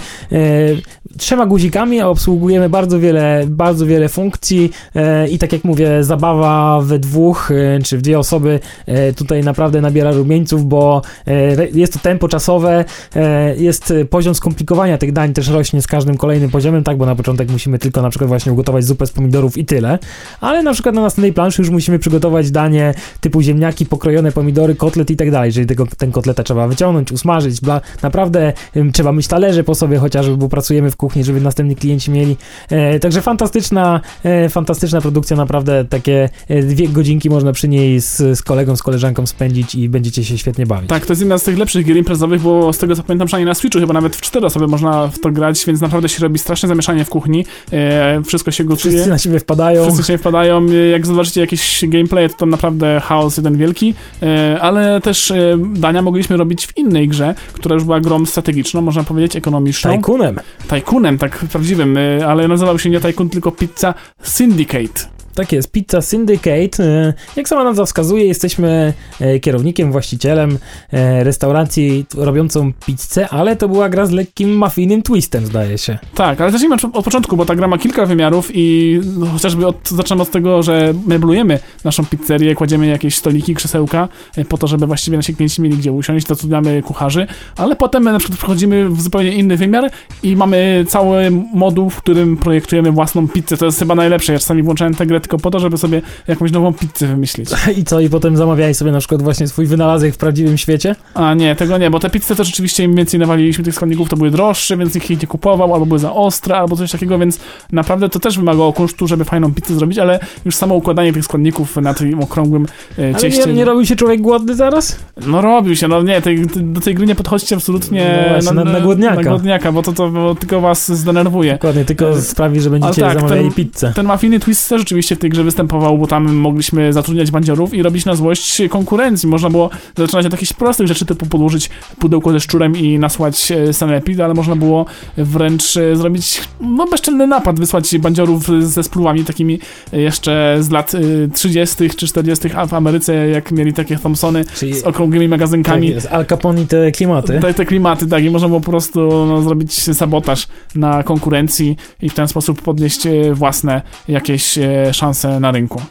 trzema 1.19 1.47
guzikami 1.47 2.03
obsługujemy 2.03 2.69
bardzo 2.69 3.01
wiele, 3.01 3.45
bardzo 3.47 3.87
wiele 3.87 4.09
funkcji 4.09 4.71
e, 4.97 5.29
i 5.29 5.39
tak 5.39 5.53
jak 5.53 5.65
mówię, 5.65 6.05
zabawa 6.05 6.81
we 6.81 6.99
dwóch 6.99 7.51
e, 7.51 7.83
czy 7.83 7.99
w 7.99 8.03
dwie 8.03 8.19
osoby 8.19 8.61
e, 8.87 9.13
tutaj 9.13 9.43
naprawdę 9.45 9.81
nabiera 9.81 10.11
rumieńców, 10.13 10.65
bo 10.69 11.03
e, 11.27 11.69
jest 11.75 11.93
to 11.93 11.99
tempo 11.99 12.29
czasowe, 12.29 12.85
e, 13.17 13.57
jest 13.57 13.93
poziom 14.11 14.35
skomplikowania 14.35 14.99
tych 14.99 15.13
dań 15.13 15.33
też 15.33 15.49
rośnie 15.49 15.83
z 15.83 15.87
każdym 15.87 16.17
kolejnym 16.17 16.51
poziomem, 16.51 16.85
tak, 16.85 16.97
bo 16.97 17.07
na 17.07 17.17
początek 17.17 17.51
musimy 17.51 17.79
tylko 17.79 18.03
na 18.03 18.11
przykład 18.11 18.29
właśnie 18.29 18.53
ugotować 18.53 18.82
zupę 18.83 19.07
z 19.07 19.13
pomidorów 19.13 19.59
i 19.59 19.65
tyle, 19.65 19.99
ale 20.41 20.63
na 20.63 20.73
przykład 20.73 20.95
na 20.95 21.03
następnej 21.03 21.33
planszy 21.33 21.63
już 21.63 21.71
musimy 21.71 21.99
przygotować 21.99 22.51
danie 22.51 22.95
typu 23.21 23.43
ziemniaki, 23.43 23.87
pokrojone 23.87 24.33
pomidory, 24.33 24.75
kotlet 24.75 25.11
i 25.11 25.17
tak 25.17 25.31
dalej, 25.31 25.53
czyli 25.53 25.67
tego, 25.67 25.87
ten 25.99 26.13
kotleta 26.13 26.43
trzeba 26.43 26.69
wyciągnąć, 26.69 27.13
usmażyć, 27.13 27.61
bla, 27.61 27.81
naprawdę 28.03 28.53
trzeba 28.93 29.13
myć 29.13 29.27
talerze 29.27 29.65
po 29.65 29.75
sobie 29.75 29.99
chociażby, 29.99 30.37
bo 30.37 30.49
pracujemy 30.49 30.91
w 30.91 30.97
kuchni, 30.97 31.25
żeby 31.25 31.41
następni 31.41 31.77
klienci 31.77 32.11
mieli, 32.11 32.37
e, 32.69 33.01
także 33.01 33.23
fantastyczna, 33.23 34.01
e, 34.25 34.49
fantastyczna 34.49 35.01
produkcja, 35.01 35.37
naprawdę 35.37 35.85
takie 35.85 36.29
e, 36.49 36.63
dwie 36.63 36.89
godzinki 36.89 37.31
można 37.31 37.53
przy 37.53 37.69
niej 37.69 38.01
z, 38.01 38.39
z 38.39 38.43
kolegą, 38.43 38.77
z 38.77 38.83
koleżanką 38.83 39.27
spędzić 39.27 39.75
i 39.75 39.89
będziecie 39.89 40.25
się 40.25 40.39
świetnie 40.39 40.67
bawić. 40.67 40.89
Tak, 40.89 41.07
to 41.07 41.13
jest 41.13 41.21
jedna 41.21 41.39
z 41.39 41.43
tych 41.43 41.59
lepszych 41.59 41.87
gier 41.87 41.97
imprezowych, 41.97 42.41
bo 42.41 42.73
z 42.73 42.79
tego 42.79 42.97
co 42.97 43.03
pamiętam, 43.03 43.27
przynajmniej 43.27 43.49
na 43.51 43.55
Switchu 43.55 43.81
chyba 43.81 43.93
nawet 43.93 44.17
w 44.17 44.21
cztery 44.21 44.47
osoby 44.47 44.67
można 44.69 45.09
w 45.09 45.19
to 45.19 45.31
grać, 45.31 45.67
więc 45.67 45.81
naprawdę 45.81 46.09
się 46.09 46.23
robi 46.23 46.39
straszne 46.39 46.69
zamieszanie 46.69 47.05
w 47.05 47.09
kuchni. 47.09 47.45
E, 47.73 48.23
wszystko 48.27 48.51
się 48.51 48.65
gotuje. 48.77 48.95
Wszyscy 48.95 49.11
na 49.11 49.19
siebie 49.19 49.41
wpadają. 49.41 49.83
Wszyscy 49.83 50.03
się 50.05 50.19
wpadają, 50.19 50.67
jak 50.67 51.07
zobaczycie 51.07 51.41
jakieś 51.41 51.85
gameplay, 51.89 52.31
to 52.31 52.37
tam 52.37 52.51
naprawdę 52.51 53.01
chaos 53.01 53.37
jeden 53.37 53.57
wielki, 53.57 53.95
e, 54.23 54.59
ale 54.61 55.01
też 55.01 55.31
e, 55.31 55.59
dania 55.75 56.03
mogliśmy 56.03 56.37
robić 56.37 56.67
w 56.67 56.77
innej 56.77 57.09
grze, 57.09 57.35
która 57.53 57.75
już 57.75 57.85
była 57.85 58.01
grą 58.01 58.27
strategiczną, 58.27 58.81
można 58.81 59.05
powiedzieć 59.05 59.37
ekonomiczną. 59.37 59.91
Tajkunem. 59.91 60.41
Tajkunem, 60.69 61.19
tak 61.19 61.39
prawdziwym, 61.39 61.97
e, 61.97 62.27
ale 62.27 62.49
nazywał 62.49 62.79
się 62.79 62.91
nie 62.91 63.01
Tajkun, 63.01 63.29
tylko 63.29 63.53
Pizza 63.53 63.95
Syndicate. 64.23 65.22
Tak 65.35 65.53
jest, 65.53 65.73
Pizza 65.73 66.01
Syndicate. 66.01 66.85
E, 66.85 67.13
Jak 67.37 67.49
sama 67.49 67.65
nazwa 67.65 67.85
wskazuje, 67.85 68.25
jesteśmy 68.25 68.93
e, 69.21 69.41
kierownikiem, 69.41 69.93
właścicielem 69.93 70.59
e, 70.93 71.25
restauracji 71.25 72.07
robiącą 72.17 72.73
pizzę, 72.87 73.29
ale 73.29 73.57
to 73.57 73.69
była 73.69 73.89
gra 73.89 74.07
z 74.07 74.11
lekkim 74.11 74.51
mafijnym 74.51 75.03
twistem, 75.03 75.47
zdaje 75.47 75.79
się. 75.79 75.99
Tak, 76.15 76.41
ale 76.41 76.53
zacznijmy 76.53 76.77
od 76.93 77.05
początku, 77.05 77.37
bo 77.37 77.45
ta 77.45 77.55
gra 77.55 77.69
ma 77.69 77.79
kilka 77.79 78.07
wymiarów 78.07 78.51
i 78.55 79.01
chociażby 79.33 79.67
od, 79.67 79.89
zaczynamy 79.89 80.23
od 80.23 80.31
tego, 80.31 80.63
że 80.63 80.95
meblujemy 81.07 81.59
naszą 81.85 82.05
pizzerię, 82.05 82.55
kładziemy 82.55 82.87
jakieś 82.87 83.17
stoliki, 83.17 83.55
krzesełka 83.55 84.09
e, 84.37 84.45
po 84.45 84.59
to, 84.59 84.67
żeby 84.67 84.87
właściwie 84.87 85.17
nasi 85.17 85.35
klienci 85.37 85.63
mieli 85.63 85.77
gdzie 85.77 85.93
usiąść, 85.93 86.27
zatrudniamy 86.27 86.83
kucharzy, 86.83 87.27
ale 87.57 87.77
potem 87.77 88.05
na 88.05 88.19
przykład 88.19 88.39
przechodzimy 88.39 88.89
w 88.89 89.03
zupełnie 89.03 89.33
inny 89.33 89.57
wymiar 89.57 89.91
i 90.23 90.37
mamy 90.37 90.85
cały 90.89 91.31
moduł, 91.55 91.91
w 91.91 91.97
którym 91.97 92.37
projektujemy 92.37 92.93
własną 92.93 93.29
pizzę. 93.29 93.57
To 93.57 93.67
jest 93.67 93.79
chyba 93.79 93.95
najlepsze. 93.95 94.33
Ja 94.33 94.39
czasami 94.39 94.63
włączałem 94.63 94.95
tę 94.95 95.07
grę 95.07 95.22
tylko 95.23 95.39
po 95.39 95.51
to, 95.51 95.61
żeby 95.61 95.79
sobie 95.79 96.03
jakąś 96.29 96.53
nową 96.53 96.73
pizzę 96.73 97.07
wymyślić. 97.07 97.51
I 97.79 97.85
co, 97.85 98.01
i 98.01 98.09
potem 98.09 98.37
zamawiałeś 98.37 98.77
sobie 98.77 98.93
na 98.93 98.99
przykład 98.99 99.23
właśnie 99.23 99.49
swój 99.49 99.67
wynalazek 99.67 100.15
w 100.15 100.17
prawdziwym 100.17 100.59
świecie? 100.59 100.97
A 101.15 101.35
nie, 101.35 101.57
tego 101.57 101.79
nie, 101.79 101.91
bo 101.91 101.99
te 102.01 102.11
pizze 102.11 102.37
to 102.37 102.45
rzeczywiście 102.45 102.85
im 102.85 102.95
więcej 102.97 103.21
nawaliliśmy 103.21 103.65
tych 103.65 103.75
składników, 103.75 104.09
to 104.09 104.17
były 104.17 104.31
droższe, 104.31 104.77
więc 104.77 104.95
nikt 104.95 105.11
ich 105.11 105.21
nie 105.21 105.27
kupował, 105.27 105.75
albo 105.75 105.87
były 105.87 105.99
za 105.99 106.13
ostre, 106.13 106.57
albo 106.57 106.77
coś 106.77 106.91
takiego, 106.93 107.19
więc 107.19 107.39
naprawdę 107.73 108.09
to 108.09 108.19
też 108.21 108.39
wymagało 108.39 108.73
kosztu, 108.73 109.07
żeby 109.07 109.25
fajną 109.25 109.55
pizzę 109.55 109.75
zrobić, 109.75 109.99
ale 109.99 110.21
już 110.45 110.55
samo 110.55 110.75
układanie 110.75 111.13
tych 111.13 111.25
składników 111.25 111.77
na 111.77 111.95
tym 111.95 112.21
okrągłym 112.21 112.67
e, 112.99 113.05
Ale 113.05 113.15
cieście... 113.15 113.47
nie, 113.47 113.53
nie 113.53 113.65
robił 113.65 113.87
się 113.87 113.97
człowiek 113.97 114.21
głodny 114.21 114.55
zaraz? 114.55 114.99
No 115.27 115.41
robił 115.41 115.77
się, 115.77 115.89
no 115.89 116.03
nie, 116.03 116.23
tej, 116.23 116.47
do 116.57 116.81
tej 116.81 116.95
gry 116.95 117.07
nie 117.07 117.15
podchodźcie 117.15 117.57
absolutnie 117.57 118.19
No 118.23 118.29
właśnie, 118.29 118.53
na- 118.53 118.73
na 118.73 118.81
głodniaka. 118.81 119.17
na 119.17 119.23
głodniaka, 119.23 119.73
bo 119.73 119.83
to, 119.83 119.93
to 119.93 120.09
bo 120.11 120.35
tylko 120.35 120.61
was 120.61 120.93
zdenerwuje. 120.93 121.53
Dokładnie, 121.53 121.85
tylko 121.85 122.21
sprawi, 122.21 122.61
że 122.61 122.71
będziecie 122.71 123.01
tak, 123.03 123.15
zamawiali 123.15 123.43
ten- 123.43 123.53
pizzę. 123.53 123.93
Ten 123.97 124.07
Mafiny 124.07 124.41
Twist 124.41 124.69
też 124.69 124.81
rzeczywiście 124.81 125.12
w 125.17 125.19
tej 125.19 125.31
grze 125.31 125.45
występował, 125.45 125.99
bo 125.99 126.07
tam 126.07 126.35
mogliśmy 126.35 126.93
zatrudniać 126.93 127.31
bandziorów 127.31 127.75
i 127.75 127.83
robić 127.83 128.05
na 128.05 128.15
złość 128.15 128.63
konkurencji. 128.71 129.29
Można 129.29 129.51
było 129.51 129.71
zaczynać 129.97 130.27
od 130.27 130.33
jakichś 130.33 130.53
prostych 130.53 130.87
rzeczy, 130.87 131.07
typu 131.07 131.27
podłożyć 131.27 131.71
pudełko 131.99 132.33
ze 132.33 132.41
szczurem 132.41 132.77
i 132.77 132.99
nasłać 132.99 133.53
e, 133.53 133.73
sanepid, 133.73 134.21
ale 134.21 134.35
można 134.35 134.57
było 134.57 134.87
wręcz 135.17 135.77
e, 135.77 135.97
zrobić 135.97 136.41
no, 136.61 136.87
bezczelny 136.87 137.27
napad, 137.27 137.61
wysłać 137.61 137.99
bandziorów 137.99 138.49
ze 138.61 138.83
spluwami 138.83 139.25
takimi 139.25 139.59
e, 139.93 140.01
jeszcze 140.01 140.57
z 140.61 140.71
lat 140.71 140.95
e, 140.95 140.99
30. 141.35 141.91
czy 141.91 142.07
40. 142.07 142.49
a 142.57 142.67
w 142.67 142.75
Ameryce, 142.75 143.29
jak 143.29 143.53
mieli 143.53 143.73
takie 143.73 143.99
Thompsony 143.99 144.45
Czyli 144.57 144.75
z 144.75 144.85
okrągłymi 144.85 145.25
tak 145.25 145.31
magazynkami. 145.31 145.89
jest, 145.89 146.07
Al 146.07 146.27
Capone 146.27 146.63
i 146.63 146.67
te 146.67 146.93
klimaty. 146.93 147.41
Te, 147.41 147.55
te 147.55 147.67
klimaty, 147.67 148.07
tak, 148.07 148.25
i 148.25 148.31
można 148.31 148.49
było 148.49 148.61
po 148.61 148.71
prostu 148.71 149.27
no, 149.27 149.43
zrobić 149.43 149.97
sabotaż 149.97 150.47
na 150.75 151.03
konkurencji 151.03 151.77
i 152.03 152.09
w 152.09 152.15
ten 152.15 152.29
sposób 152.29 152.63
podnieść 152.63 153.03
własne 153.33 153.83
jakieś 154.09 154.59
e, 154.59 154.95
szansę 155.03 155.41
na 155.41 155.51
rynku. 155.51 155.83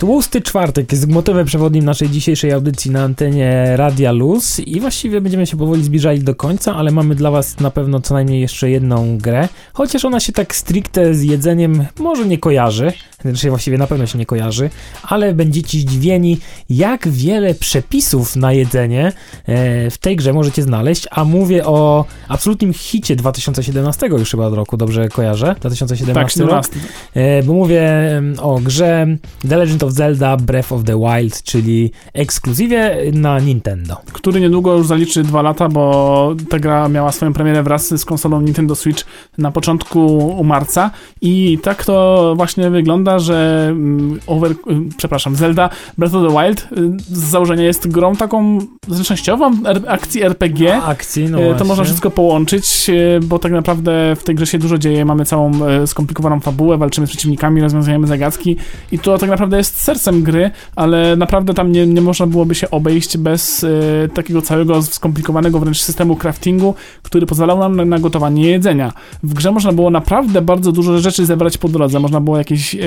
Tłusty 0.00 0.40
czwartek 0.40 0.92
jest 0.92 1.08
motywem 1.08 1.46
przewodnim 1.46 1.84
naszej 1.84 2.10
dzisiejszej 2.10 2.52
audycji 2.52 2.90
na 2.90 3.02
antenie 3.02 3.76
Radia 3.76 4.12
Luz 4.12 4.60
i 4.60 4.80
właściwie 4.80 5.20
będziemy 5.20 5.46
się 5.46 5.56
powoli 5.56 5.84
zbliżali 5.84 6.20
do 6.20 6.34
końca, 6.34 6.76
ale 6.76 6.90
mamy 6.90 7.14
dla 7.14 7.30
was 7.30 7.60
na 7.60 7.70
pewno 7.70 8.00
co 8.00 8.14
najmniej 8.14 8.40
jeszcze 8.40 8.70
jedną 8.70 9.18
grę, 9.18 9.48
chociaż 9.72 10.04
ona 10.04 10.20
się 10.20 10.32
tak 10.32 10.54
stricte 10.54 11.14
z 11.14 11.22
jedzeniem 11.22 11.86
może 11.98 12.26
nie 12.26 12.38
kojarzy, 12.38 12.92
znaczy 13.22 13.50
właściwie 13.50 13.78
na 13.78 13.86
pewno 13.86 14.06
się 14.06 14.18
nie 14.18 14.26
kojarzy, 14.26 14.70
ale 15.02 15.34
będziecie 15.34 15.78
zdziwieni 15.78 16.38
jak 16.70 17.08
wiele 17.08 17.54
przepisów 17.54 18.36
na 18.36 18.52
jedzenie 18.52 19.12
e, 19.46 19.90
w 19.90 19.98
tej 19.98 20.16
grze 20.16 20.32
możecie 20.32 20.62
znaleźć, 20.62 21.06
a 21.10 21.24
mówię 21.24 21.66
o 21.66 22.04
absolutnym 22.28 22.72
hicie 22.72 23.16
2017 23.16 24.06
już 24.06 24.30
chyba 24.30 24.48
roku, 24.48 24.76
dobrze 24.76 25.08
kojarzę? 25.08 25.54
2017 25.60 26.40
Tak, 26.40 26.50
rok? 26.50 26.64
17. 26.64 26.76
E, 27.14 27.42
bo 27.42 27.52
mówię 27.52 27.82
em, 28.16 28.34
o 28.40 28.60
grze 28.60 29.06
The 29.48 29.56
Legend 29.56 29.82
of 29.82 29.89
Zelda 29.90 30.36
Breath 30.36 30.72
of 30.72 30.84
the 30.84 30.98
Wild, 30.98 31.42
czyli 31.42 31.90
ekskluzywie 32.14 32.96
na 33.12 33.38
Nintendo. 33.38 33.96
Który 34.12 34.40
niedługo 34.40 34.76
już 34.76 34.86
zaliczy 34.86 35.22
dwa 35.22 35.42
lata, 35.42 35.68
bo 35.68 36.34
ta 36.48 36.58
gra 36.58 36.88
miała 36.88 37.12
swoją 37.12 37.32
premierę 37.32 37.62
wraz 37.62 38.00
z 38.00 38.04
konsolą 38.04 38.40
Nintendo 38.40 38.74
Switch 38.74 39.04
na 39.38 39.50
początku 39.50 40.30
marca 40.44 40.90
i 41.20 41.58
tak 41.62 41.84
to 41.84 42.32
właśnie 42.36 42.70
wygląda, 42.70 43.18
że 43.18 43.68
mm, 43.70 44.20
over, 44.26 44.50
y, 44.50 44.56
przepraszam, 44.96 45.36
Zelda 45.36 45.68
Breath 45.98 46.14
of 46.14 46.28
the 46.28 46.42
Wild 46.42 46.68
y, 46.72 47.04
z 47.14 47.18
założenia 47.18 47.64
jest 47.64 47.88
grą 47.88 48.16
taką 48.16 48.58
zręcznościową, 48.88 49.52
akcji 49.88 50.22
RPG. 50.22 50.76
A, 50.76 50.86
akcji, 50.86 51.28
no 51.28 51.40
E, 51.40 51.42
to 51.42 51.48
właśnie. 51.48 51.66
można 51.66 51.84
wszystko 51.84 52.10
połączyć, 52.10 52.90
e, 52.90 53.20
bo 53.20 53.38
tak 53.38 53.52
naprawdę 53.52 54.16
w 54.16 54.24
tej 54.24 54.34
grze 54.34 54.46
się 54.46 54.58
dużo 54.58 54.78
dzieje. 54.78 55.04
Mamy 55.04 55.24
całą 55.24 55.52
skomplikowaną 55.86 56.40
fabułę, 56.40 56.78
walczymy 56.78 57.06
z 57.06 57.10
przeciwnikami, 57.10 57.60
rozwiązujemy 57.60 58.06
zagadki 58.06 58.56
i 58.92 58.98
to 58.98 59.18
tak 59.18 59.30
naprawdę 59.30 59.56
jest 59.56 59.79
sercem 59.80 60.22
gry, 60.22 60.50
ale 60.76 61.16
naprawdę 61.16 61.54
tam 61.54 61.72
nie, 61.72 61.86
nie 61.86 62.00
można 62.00 62.26
byłoby 62.26 62.54
się 62.54 62.70
obejść 62.70 63.16
bez 63.18 63.64
e, 63.64 63.68
takiego 64.14 64.42
całego 64.42 64.82
skomplikowanego 64.82 65.58
wręcz 65.58 65.80
systemu 65.80 66.16
craftingu, 66.16 66.74
który 67.02 67.26
pozwalał 67.26 67.58
nam 67.58 67.76
na, 67.76 67.84
na 67.84 67.98
gotowanie 67.98 68.48
jedzenia. 68.50 68.92
W 69.22 69.34
grze 69.34 69.52
można 69.52 69.72
było 69.72 69.90
naprawdę 69.90 70.42
bardzo 70.42 70.72
dużo 70.72 70.98
rzeczy 70.98 71.26
zebrać 71.26 71.58
po 71.58 71.68
drodze. 71.68 72.00
Można 72.00 72.20
było 72.20 72.38
jakieś 72.38 72.74
e, 72.74 72.78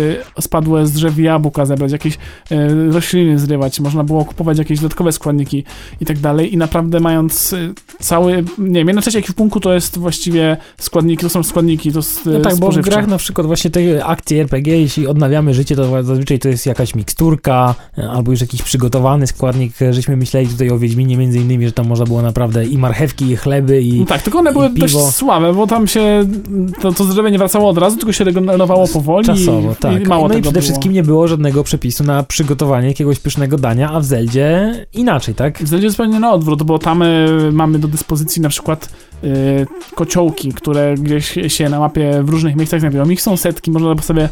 spadłe 0.41 0.87
z 0.87 0.91
drzew 0.91 1.19
jabłka 1.19 1.65
zebrać, 1.65 1.91
jakieś 1.91 2.17
e, 2.51 2.73
rośliny 2.91 3.39
zrywać, 3.39 3.79
można 3.79 4.03
było 4.03 4.25
kupować 4.25 4.57
jakieś 4.57 4.79
dodatkowe 4.79 5.11
składniki 5.11 5.63
i 6.01 6.05
tak 6.05 6.19
dalej 6.19 6.53
i 6.53 6.57
naprawdę 6.57 6.99
mając 6.99 7.55
cały, 7.99 8.43
nie 8.57 8.73
wiem, 8.73 8.87
jedna 8.87 9.01
trzecia 9.01 9.19
ekwipunku 9.19 9.59
to 9.59 9.73
jest 9.73 9.97
właściwie 9.97 10.57
składniki, 10.77 11.23
to 11.23 11.29
są 11.29 11.43
składniki, 11.43 11.91
to 11.91 11.99
jest 11.99 12.25
No 12.25 12.39
tak, 12.39 12.43
bo 12.43 12.49
w 12.49 12.57
spożywcze. 12.57 12.91
grach 12.91 13.07
na 13.07 13.17
przykład 13.17 13.47
właśnie 13.47 13.71
te 13.71 14.05
akcje 14.05 14.41
RPG, 14.41 14.81
jeśli 14.81 15.07
odnawiamy 15.07 15.53
życie, 15.53 15.75
to 15.75 16.03
zazwyczaj 16.03 16.39
to 16.39 16.49
jest 16.49 16.65
jakaś 16.65 16.82
miksturka, 16.95 17.75
e, 17.97 18.09
albo 18.09 18.31
już 18.31 18.41
jakiś 18.41 18.61
przygotowany 18.61 19.27
składnik. 19.27 19.81
e, 19.81 19.93
Żeśmy 19.93 20.17
myśleli 20.17 20.47
tutaj 20.47 20.69
o 20.69 20.79
Wiedźminie 20.79 21.17
między 21.17 21.39
innymi, 21.39 21.65
że 21.65 21.71
tam 21.71 21.87
można 21.87 22.05
było 22.05 22.21
naprawdę 22.21 22.65
i 22.65 22.77
marchewki, 22.77 23.25
i 23.25 23.35
chleby, 23.35 23.81
i 23.81 23.99
No 23.99 24.05
tak, 24.05 24.21
tylko 24.21 24.39
one 24.39 24.53
były 24.53 24.67
i 24.67 24.79
dość 24.79 24.93
piwo. 24.93 25.11
słabe, 25.11 25.53
bo 25.53 25.67
tam 25.67 25.87
się 25.87 26.25
to, 26.81 26.91
to 26.91 27.03
zdrowie 27.03 27.31
nie 27.31 27.37
wracało 27.37 27.69
od 27.69 27.77
razu, 27.77 27.97
tylko 27.97 28.13
się 28.13 28.23
regenerowało 28.23 28.87
powoli 28.87 29.25
czasowo, 29.25 29.71
i, 29.71 29.75
tak. 29.75 30.01
i 30.01 30.05
mało 30.05 30.27
no 30.27 30.33
i 30.33 30.41
przede 30.41 30.51
było. 30.51 30.61
wszystkim 30.63 30.93
nie 30.93 31.03
było 31.03 31.27
żadnego 31.27 31.63
przepisu 31.63 32.03
na 32.03 32.23
przygotowanie 32.23 32.87
jakiegoś 32.87 33.19
pysznego 33.19 33.57
dania, 33.57 33.91
a 33.91 33.99
w 33.99 34.05
Zeldzie 34.05 34.73
inaczej, 34.93 35.35
tak? 35.35 35.57
W 35.57 35.67
zasadzie 35.67 35.89
zupełnie 35.89 36.19
na 36.19 36.33
odwrót, 36.33 36.63
bo 36.63 36.79
tam 36.79 37.01
y, 37.01 37.49
mamy 37.51 37.79
do 37.79 37.87
dyspozycji 37.87 38.41
na 38.41 38.49
przykład 38.49 38.89
kociołki, 39.95 40.53
które 40.53 40.95
gdzieś 40.95 41.37
się 41.47 41.69
na 41.69 41.79
mapie 41.79 42.23
w 42.23 42.29
różnych 42.29 42.55
miejscach 42.55 42.79
znajdują. 42.79 43.09
Ich 43.09 43.21
są 43.21 43.37
setki, 43.37 43.71
można 43.71 43.97
sobie 44.01 44.29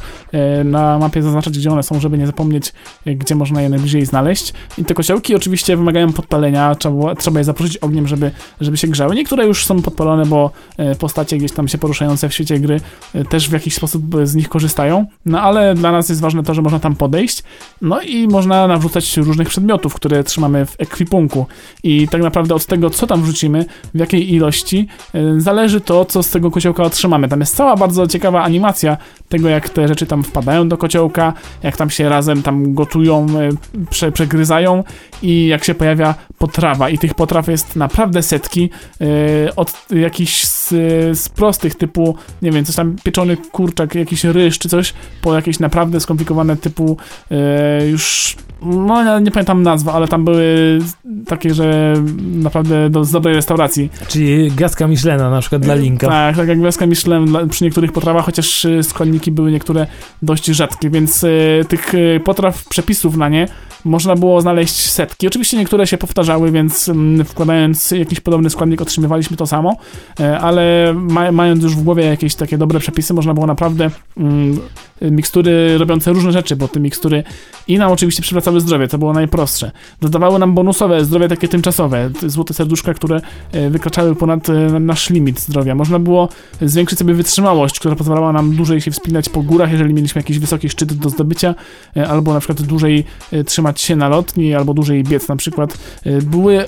y, 0.62 0.64
na 0.64 1.00
mapie 1.00 1.24
zaznaczać, 1.24 1.58
gdzie 1.58 1.72
one 1.72 1.84
są, 1.84 2.00
żeby 2.00 2.18
nie 2.18 2.26
zapomnieć, 2.28 2.74
y, 3.08 3.16
gdzie 3.16 3.36
można 3.36 3.62
je 3.62 3.70
najbliżej 3.70 4.06
znaleźć. 4.06 4.54
I 4.78 4.86
te 4.86 4.94
kociołki 4.94 5.36
oczywiście 5.36 5.78
wymagają 5.78 6.14
podpalenia, 6.14 6.76
trzeba, 6.76 7.16
trzeba 7.16 7.40
je 7.40 7.44
zaprosić 7.44 7.78
ogniem, 7.78 8.08
żeby, 8.08 8.32
żeby 8.62 8.78
się 8.78 8.88
grzały. 8.88 9.16
Niektóre 9.16 9.46
już 9.46 9.66
są 9.66 9.82
podpalone, 9.82 10.26
bo 10.26 10.52
y, 10.80 10.96
postacie 10.96 11.38
gdzieś 11.38 11.52
tam 11.52 11.68
się 11.68 11.78
poruszające 11.78 12.30
w 12.30 12.34
świecie 12.34 12.60
gry 12.60 12.80
y, 13.16 13.26
też 13.26 13.50
w 13.50 13.54
jakiś 13.54 13.74
sposób 13.74 14.16
y, 14.16 14.28
z 14.28 14.36
nich 14.36 14.50
korzystają. 14.50 15.06
No 15.26 15.42
ale 15.42 15.76
dla 15.76 15.92
nas 15.92 16.10
jest 16.10 16.22
ważne 16.22 16.44
to, 16.44 16.54
że 16.54 16.62
można 16.62 16.80
tam 16.80 16.96
podejść, 16.96 17.44
no 17.82 18.02
i 18.02 18.28
można 18.28 18.68
nawrzucać 18.68 19.18
różnych 19.18 19.50
przedmiotów, 19.50 19.94
które 19.94 20.24
trzymamy 20.24 20.66
w 20.66 20.76
ekwipunku. 20.80 21.46
I 21.84 22.08
tak 22.08 22.22
naprawdę 22.22 22.56
od 22.56 22.66
tego, 22.66 22.90
co 22.90 23.08
tam 23.08 23.24
wrzucimy, 23.24 23.66
w 23.94 24.00
jakiej 24.00 24.34
ilości, 24.34 24.81
y, 25.16 25.42
zależy 25.42 25.82
to, 25.82 26.06
co 26.06 26.24
z 26.24 26.30
tego 26.30 26.52
kociołka 26.52 26.84
otrzymamy. 26.84 27.28
Tam 27.28 27.40
jest 27.40 27.56
cała 27.56 27.76
bardzo 27.76 28.08
ciekawa 28.08 28.44
animacja 28.44 28.98
tego, 29.30 29.50
jak 29.50 29.70
te 29.70 29.88
rzeczy 29.88 30.06
tam 30.06 30.24
wpadają 30.24 30.70
do 30.70 30.78
kociołka, 30.78 31.34
jak 31.64 31.78
tam 31.78 31.90
się 31.90 32.10
razem 32.10 32.44
tam 32.44 32.74
gotują, 32.74 33.28
y, 33.40 33.86
prze, 33.90 34.12
przegryzają 34.12 34.84
i 35.24 35.48
jak 35.48 35.64
się 35.64 35.76
pojawia 35.76 36.16
potrawa. 36.38 36.90
I 36.90 36.98
tych 36.98 37.14
potraw 37.14 37.48
jest 37.48 37.76
naprawdę 37.76 38.22
setki. 38.24 38.70
y, 39.02 39.56
Od 39.56 39.74
jakichś 39.92 40.44
z, 40.44 40.70
z 41.20 41.30
prostych 41.30 41.76
typu, 41.76 42.16
nie 42.42 42.52
wiem, 42.52 42.66
coś 42.66 42.76
tam 42.76 42.96
pieczony 43.04 43.38
kurczak, 43.38 43.96
jakiś 43.96 44.24
ryż 44.24 44.60
czy 44.60 44.70
coś, 44.70 44.94
po 45.22 45.36
jakieś 45.36 45.60
naprawdę 45.60 46.00
skomplikowane 46.00 46.58
typu 46.58 46.98
już 47.92 48.36
no 48.62 49.04
ja 49.04 49.20
nie 49.20 49.32
pamiętam 49.32 49.64
nazwa, 49.64 49.94
ale 49.94 50.08
tam 50.08 50.26
były 50.26 50.80
takie, 51.28 51.54
że 51.54 51.94
naprawdę 52.34 52.90
do, 52.90 53.06
z 53.06 53.12
dobrej 53.12 53.36
restauracji. 53.36 53.90
Czyli 54.08 54.52
gwiazdka 54.52 54.88
Michelena 54.88 55.30
na 55.30 55.42
przykład 55.42 55.62
dla 55.62 55.76
Linka. 55.76 56.08
Tak, 56.08 56.38
tak 56.38 56.48
jak 56.48 56.60
gwiazdka 56.60 56.88
Michelin 56.88 57.26
dla- 57.26 57.46
przy 57.46 57.64
niektórych 57.64 57.92
potrawach, 57.92 58.26
chociaż 58.26 58.66
y, 58.66 58.84
składniki 58.84 59.32
były 59.32 59.52
niektóre 59.52 59.88
dość 60.22 60.46
rzadkie, 60.46 60.90
więc 60.90 61.24
y, 61.24 61.66
tych 61.68 61.94
y, 61.94 62.22
potraw, 62.24 62.66
przepisów 62.70 63.18
na 63.18 63.30
nie 63.30 63.48
można 63.86 64.16
było 64.16 64.42
znaleźć 64.42 64.92
setki. 64.92 65.28
Oczywiście 65.28 65.58
niektóre 65.58 65.88
się 65.88 65.98
powtarzały, 65.98 66.52
więc 66.52 66.90
mm, 66.90 67.26
wkładając 67.26 67.92
jakiś 67.92 68.20
podobny 68.20 68.50
składnik 68.50 68.82
otrzymywaliśmy 68.82 69.38
to 69.38 69.48
samo, 69.48 69.78
e, 70.20 70.40
ale 70.40 70.94
ma, 70.96 71.32
mając 71.32 71.64
już 71.64 71.76
w 71.76 71.84
głowie 71.84 72.06
jakieś 72.06 72.36
takie 72.36 72.58
dobre 72.58 72.80
przepisy, 72.80 73.14
można 73.14 73.34
było 73.34 73.48
naprawdę 73.48 73.90
mm, 74.18 74.60
mikstury 75.02 75.78
robiące 75.78 76.14
różne 76.14 76.32
rzeczy, 76.32 76.56
bo 76.56 76.68
te 76.68 76.80
mikstury 76.80 77.24
i 77.68 77.78
nam 77.78 77.92
oczywiście 77.92 78.24
przywracały 78.24 78.51
zdrowie, 78.60 78.88
to 78.88 78.98
było 78.98 79.14
najprostsze. 79.14 79.72
Dodawały 80.02 80.40
nam 80.40 80.54
bonusowe 80.54 81.06
zdrowie 81.06 81.28
takie 81.28 81.48
tymczasowe, 81.48 82.10
te 82.20 82.30
złote 82.30 82.54
serduszka, 82.54 82.94
które 82.94 83.22
e, 83.52 83.70
wykraczały 83.70 84.16
ponad 84.16 84.50
e, 84.50 84.54
nasz 84.80 85.10
limit 85.10 85.40
zdrowia. 85.40 85.76
Można 85.76 86.00
było 86.00 86.30
zwiększyć 86.62 87.00
sobie 87.00 87.14
wytrzymałość, 87.14 87.80
która 87.80 87.96
pozwalała 87.96 88.32
nam 88.32 88.56
dłużej 88.56 88.82
się 88.82 88.92
wspinać 88.92 89.30
po 89.30 89.42
górach, 89.42 89.72
jeżeli 89.72 89.94
mieliśmy 89.94 90.20
jakiś 90.20 90.40
wysoki 90.40 90.70
szczyt 90.70 90.94
do 90.94 91.10
zdobycia, 91.10 91.56
e, 91.98 92.08
albo 92.08 92.34
na 92.34 92.40
przykład 92.40 92.62
dłużej 92.62 93.04
trzymać 93.46 93.82
się 93.82 93.96
na 93.96 94.10
lotni, 94.10 94.56
albo 94.56 94.74
dłużej 94.74 95.04
biec 95.04 95.28
na 95.28 95.36
przykład. 95.36 95.78
Były 96.24 96.66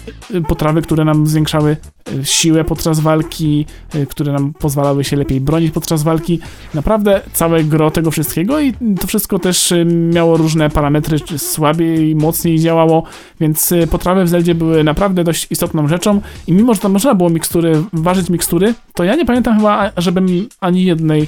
potrawy, 0.47 0.81
które 0.81 1.05
nam 1.05 1.27
zwiększały 1.27 1.77
siłę 2.23 2.63
podczas 2.63 2.99
walki, 2.99 3.65
e, 3.93 4.05
które 4.05 4.33
nam 4.33 4.53
pozwalały 4.53 5.03
się 5.03 5.15
lepiej 5.15 5.41
bronić 5.41 5.71
podczas 5.71 6.03
walki. 6.03 6.39
Naprawdę 6.73 7.21
całe 7.33 7.63
gro 7.63 7.91
tego 7.91 8.11
wszystkiego 8.11 8.59
i 8.59 8.73
to 9.01 9.07
wszystko 9.07 9.39
też 9.39 9.71
e, 9.71 9.85
miało 9.85 10.37
różne 10.37 10.69
parametry, 10.69 11.19
czy 11.19 11.39
słabiej, 11.39 12.15
mocniej 12.15 12.59
działało, 12.59 13.03
więc 13.39 13.71
e, 13.71 13.87
potrawy 13.87 14.23
w 14.23 14.29
Zeldzie 14.29 14.55
były 14.55 14.83
naprawdę 14.83 15.23
dość 15.23 15.47
istotną 15.51 15.87
rzeczą 15.87 16.21
i 16.47 16.53
mimo, 16.53 16.73
że 16.73 16.79
tam 16.79 16.91
można 16.91 17.15
było 17.15 17.29
mikstury, 17.29 17.83
ważyć 17.93 18.29
mikstury, 18.29 18.73
to 18.93 19.03
ja 19.03 19.15
nie 19.15 19.25
pamiętam 19.25 19.57
chyba, 19.57 19.91
żebym 19.97 20.47
ani 20.61 20.83
jednej 20.83 21.27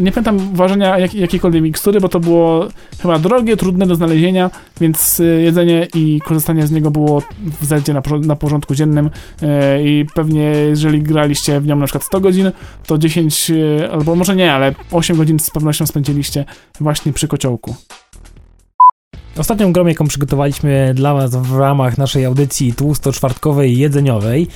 nie 0.00 0.12
pamiętam 0.12 0.54
ważenia 0.54 0.98
jak, 0.98 1.14
jakiejkolwiek 1.14 1.62
mikstury, 1.62 2.00
bo 2.00 2.08
to 2.08 2.20
było 2.20 2.68
chyba 3.02 3.18
drogie, 3.18 3.56
trudne 3.56 3.86
do 3.86 3.94
znalezienia, 3.94 4.50
więc 4.80 5.20
y, 5.20 5.40
jedzenie 5.42 5.86
i 5.94 6.20
korzystanie 6.24 6.66
z 6.66 6.70
niego 6.70 6.90
było 6.90 7.22
w 7.60 7.64
Zeldzie 7.64 7.92
na, 7.92 8.02
na 8.20 8.36
porządku 8.36 8.74
dziennym 8.74 9.06
y, 9.06 9.46
i 9.84 10.06
pewnie 10.14 10.42
jeżeli 10.42 11.02
graliście 11.02 11.60
w 11.60 11.66
nią 11.66 11.76
na 11.76 11.86
przykład 11.86 12.04
100 12.04 12.20
godzin, 12.20 12.52
to 12.86 12.98
10 12.98 13.50
y, 13.50 13.88
albo 13.92 14.14
może 14.14 14.36
nie, 14.36 14.52
ale 14.52 14.74
8 14.92 15.16
godzin 15.16 15.38
z 15.38 15.50
pewnością 15.50 15.86
spędziliście 15.86 16.44
właśnie 16.80 17.12
przy 17.12 17.28
kociołku. 17.28 17.76
Ostatnią 19.38 19.72
grą, 19.72 19.86
jaką 19.86 20.06
przygotowaliśmy 20.06 20.92
dla 20.94 21.14
Was 21.14 21.36
w 21.36 21.58
ramach 21.58 21.98
naszej 21.98 22.24
audycji 22.24 22.72
tłusto-czwartkowej 22.72 23.78
jedzeniowej, 23.78 24.46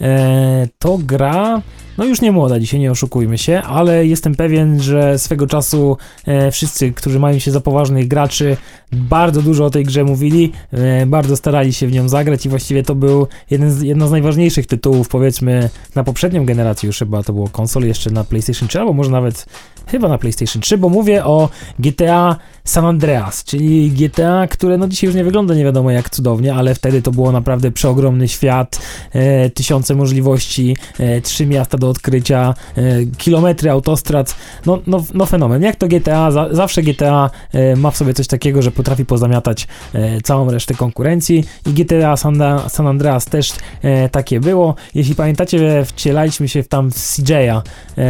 e, 0.00 0.68
to 0.78 0.98
gra, 0.98 1.62
no 1.98 2.04
już 2.04 2.20
nie 2.20 2.32
młoda, 2.32 2.60
dzisiaj 2.60 2.80
nie 2.80 2.90
oszukujmy 2.90 3.38
się, 3.38 3.62
ale 3.62 4.06
jestem 4.06 4.34
pewien, 4.34 4.80
że 4.82 5.18
swego 5.18 5.46
czasu 5.46 5.96
e, 6.26 6.50
wszyscy, 6.50 6.92
którzy 6.92 7.18
mają 7.18 7.38
się 7.38 7.50
za 7.50 7.60
poważnych 7.60 8.08
graczy, 8.08 8.56
bardzo 8.92 9.42
dużo 9.42 9.64
o 9.64 9.70
tej 9.70 9.84
grze 9.84 10.04
mówili, 10.04 10.52
e, 10.72 11.06
bardzo 11.06 11.36
starali 11.36 11.72
się 11.72 11.86
w 11.86 11.92
nią 11.92 12.08
zagrać 12.08 12.46
i 12.46 12.48
właściwie 12.48 12.82
to 12.82 12.94
był 12.94 13.26
jeden 13.50 13.72
z, 13.72 13.82
jedno 13.82 14.08
z 14.08 14.10
najważniejszych 14.10 14.66
tytułów, 14.66 15.08
powiedzmy, 15.08 15.70
na 15.94 16.04
poprzednią 16.04 16.46
generację 16.46 16.86
już 16.86 16.98
chyba 16.98 17.22
to 17.22 17.32
było 17.32 17.48
konsol 17.48 17.82
jeszcze 17.82 18.10
na 18.10 18.24
PlayStation 18.24 18.68
3, 18.68 18.80
albo 18.80 18.92
może 18.92 19.10
nawet 19.10 19.46
chyba 19.86 20.08
na 20.08 20.18
PlayStation 20.18 20.62
3, 20.62 20.78
bo 20.78 20.88
mówię 20.88 21.24
o 21.24 21.48
GTA 21.78 22.36
San 22.64 22.86
Andreas, 22.86 23.44
czyli 23.44 23.90
GTA, 23.90 24.46
które 24.46 24.78
no 24.78 24.88
dzisiaj 24.88 25.08
już 25.08 25.16
nie 25.16 25.24
wygląda 25.24 25.54
nie 25.54 25.64
wiadomo 25.64 25.90
jak 25.90 26.10
cudownie, 26.10 26.54
ale 26.54 26.74
wtedy 26.74 27.02
to 27.02 27.10
było 27.10 27.32
naprawdę 27.32 27.70
przeogromny 27.70 28.28
świat, 28.28 28.78
e, 29.12 29.50
tysiące 29.50 29.94
możliwości, 29.94 30.76
e, 30.98 31.20
trzy 31.20 31.46
miasta 31.46 31.78
do 31.78 31.88
odkrycia, 31.88 32.54
e, 32.76 32.82
kilometry 33.18 33.70
autostrad, 33.70 34.36
no, 34.66 34.78
no, 34.86 35.04
no 35.14 35.26
fenomen. 35.26 35.62
Jak 35.62 35.76
to 35.76 35.88
GTA, 35.88 36.30
za, 36.30 36.48
zawsze 36.54 36.82
GTA 36.82 37.30
e, 37.52 37.76
ma 37.76 37.90
w 37.90 37.96
sobie 37.96 38.14
coś 38.14 38.26
takiego, 38.26 38.62
że 38.62 38.70
potrafi 38.70 39.04
pozamiatać 39.04 39.68
e, 39.94 40.20
całą 40.20 40.50
resztę 40.50 40.74
konkurencji 40.74 41.44
i 41.66 41.72
GTA 41.72 42.16
San, 42.16 42.42
San 42.68 42.86
Andreas 42.86 43.24
też 43.24 43.52
e, 43.82 44.08
takie 44.08 44.40
było. 44.40 44.74
Jeśli 44.94 45.14
pamiętacie, 45.14 45.84
wcielaliśmy 45.84 46.48
się 46.48 46.62
w 46.62 46.68
tam 46.68 46.90
w 46.90 46.94
CJ'a. 46.94 47.62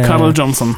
Carl 0.07 0.31
Johnson. 0.37 0.73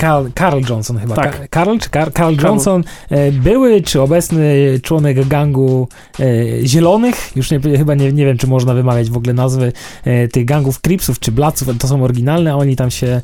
Carl, 0.00 0.26
Carl 0.38 0.60
Johnson 0.68 0.98
chyba. 0.98 1.14
Tak. 1.14 1.48
Ka 1.50 1.64
Carl 1.64 1.78
czy 1.78 1.90
Carl, 1.90 2.10
Carl 2.12 2.34
Johnson, 2.42 2.84
e, 3.10 3.32
były 3.32 3.82
czy 3.82 4.00
obecny 4.02 4.54
członek 4.82 5.28
gangu 5.28 5.88
e, 6.20 6.24
zielonych, 6.66 7.36
już 7.36 7.50
nie, 7.50 7.60
chyba 7.60 7.94
nie, 7.94 8.12
nie 8.12 8.24
wiem, 8.24 8.38
czy 8.38 8.46
można 8.46 8.74
wymawiać 8.74 9.10
w 9.10 9.16
ogóle 9.16 9.32
nazwy 9.34 9.72
e, 10.04 10.28
tych 10.28 10.44
gangów 10.44 10.80
Cripsów 10.80 11.18
czy 11.20 11.32
Blaców, 11.32 11.68
to 11.78 11.88
są 11.88 12.02
oryginalne, 12.04 12.56
oni 12.56 12.76
tam 12.76 12.90
się, 12.90 13.20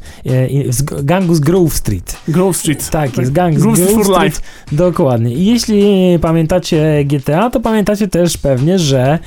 z 0.69 0.83
gangu 0.83 1.35
z 1.35 1.41
Grove 1.41 1.75
Street. 1.75 2.17
Grove 2.29 2.57
Street. 2.57 2.91
Tak, 2.91 3.17
jest 3.19 3.33
gang 3.33 3.59
z 3.59 3.63
Grove 3.63 3.77
Grove 3.79 4.05
Street 4.05 4.23
life. 4.25 4.41
Dokładnie. 4.73 5.35
I 5.35 5.47
jeśli 5.47 5.85
pamiętacie 6.21 7.05
GTA, 7.05 7.51
to 7.51 7.61
pamiętacie 7.61 8.09
też 8.09 8.37
pewnie, 8.37 8.79
że 8.79 9.19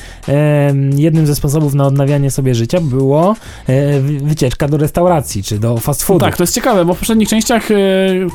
jednym 0.96 1.28
ze 1.28 1.36
sposobów 1.36 1.74
na 1.74 1.86
odnawianie 1.88 2.32
sobie 2.32 2.56
życia 2.56 2.80
było 2.82 3.36
wy- 4.02 4.20
wycieczka 4.24 4.68
do 4.68 4.78
restauracji, 4.78 5.44
czy 5.44 5.60
do 5.60 5.78
fast 5.78 6.02
No 6.02 6.06
foodu. 6.06 6.26
tak, 6.26 6.38
to 6.38 6.44
jest 6.44 6.54
ciekawe, 6.56 6.86
bo 6.86 6.94
w 6.94 6.98
poprzednich 7.00 7.30
częściach 7.30 7.70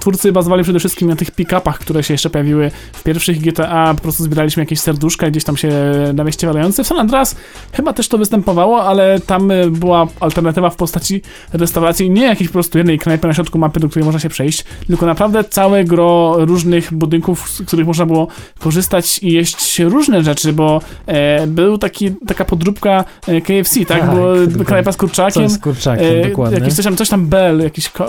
twórcy 0.00 0.32
bazowali 0.32 0.62
przede 0.62 0.78
wszystkim 0.78 1.08
na 1.08 1.16
tych 1.16 1.30
pick-upach, 1.30 1.78
które 1.78 2.02
się 2.02 2.14
jeszcze 2.14 2.30
pojawiły 2.30 2.70
w 2.92 3.02
pierwszych 3.02 3.40
GTA, 3.40 3.94
po 3.94 4.02
prostu 4.02 4.22
zbieraliśmy 4.22 4.62
jakieś 4.62 4.80
serduszka 4.80 5.30
gdzieś 5.30 5.44
tam 5.44 5.56
się 5.56 5.70
na 6.14 6.24
mieście 6.24 6.46
walające. 6.46 6.84
W 6.84 6.86
San 6.86 6.98
Andreas 6.98 7.36
chyba 7.72 7.92
też 7.92 8.08
to 8.08 8.18
występowało, 8.18 8.84
ale 8.84 9.20
tam 9.20 9.50
e, 9.50 9.70
była 9.70 10.06
alternatywa 10.20 10.70
w 10.70 10.76
postaci 10.76 11.22
restauracji, 11.52 12.10
nie 12.10 12.24
jakiejś 12.24 12.48
po 12.48 12.52
prostu 12.52 12.78
jednej 12.78 12.98
knajpy 12.98 13.28
na 13.28 13.34
środku 13.34 13.58
mapy, 13.58 13.80
do 13.80 13.88
której 13.88 14.04
można 14.04 14.20
się 14.20 14.28
przejść, 14.28 14.64
tylko 14.86 15.06
naprawdę 15.06 15.44
całe 15.44 15.84
gro 15.84 16.36
różnych 16.38 16.94
budynków, 16.94 17.50
z 17.50 17.62
których 17.62 17.86
można 17.86 18.06
było 18.06 18.28
korzystać 18.58 19.18
i 19.22 19.32
jeść 19.32 19.78
różne 19.78 20.22
rzeczy, 20.22 20.52
bo 20.52 20.80
e, 21.06 21.46
był 21.46 21.78
taki, 21.78 22.10
taka 22.26 22.44
podróbka 22.44 23.04
e, 23.26 23.40
KFC, 23.40 23.84
tak? 23.84 24.02
Tak, 24.02 24.10
Było 24.10 24.34
dokładnie. 24.34 24.64
knajpa 24.64 24.92
z 24.92 24.96
kurczakiem, 24.96 25.48
Coś 25.48 25.52
z 25.52 25.58
kurczakiem, 25.58 26.06
e, 26.06 26.28
dokładnie. 26.28 26.58
Jakieś 26.58 26.74
coś 26.74 26.84
tam, 26.84 26.96
coś 26.96 27.08
tam 27.08 27.26
Bell, 27.26 27.60
jakiś 27.60 27.88
ko, 27.88 28.08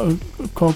ko, 0.54 0.74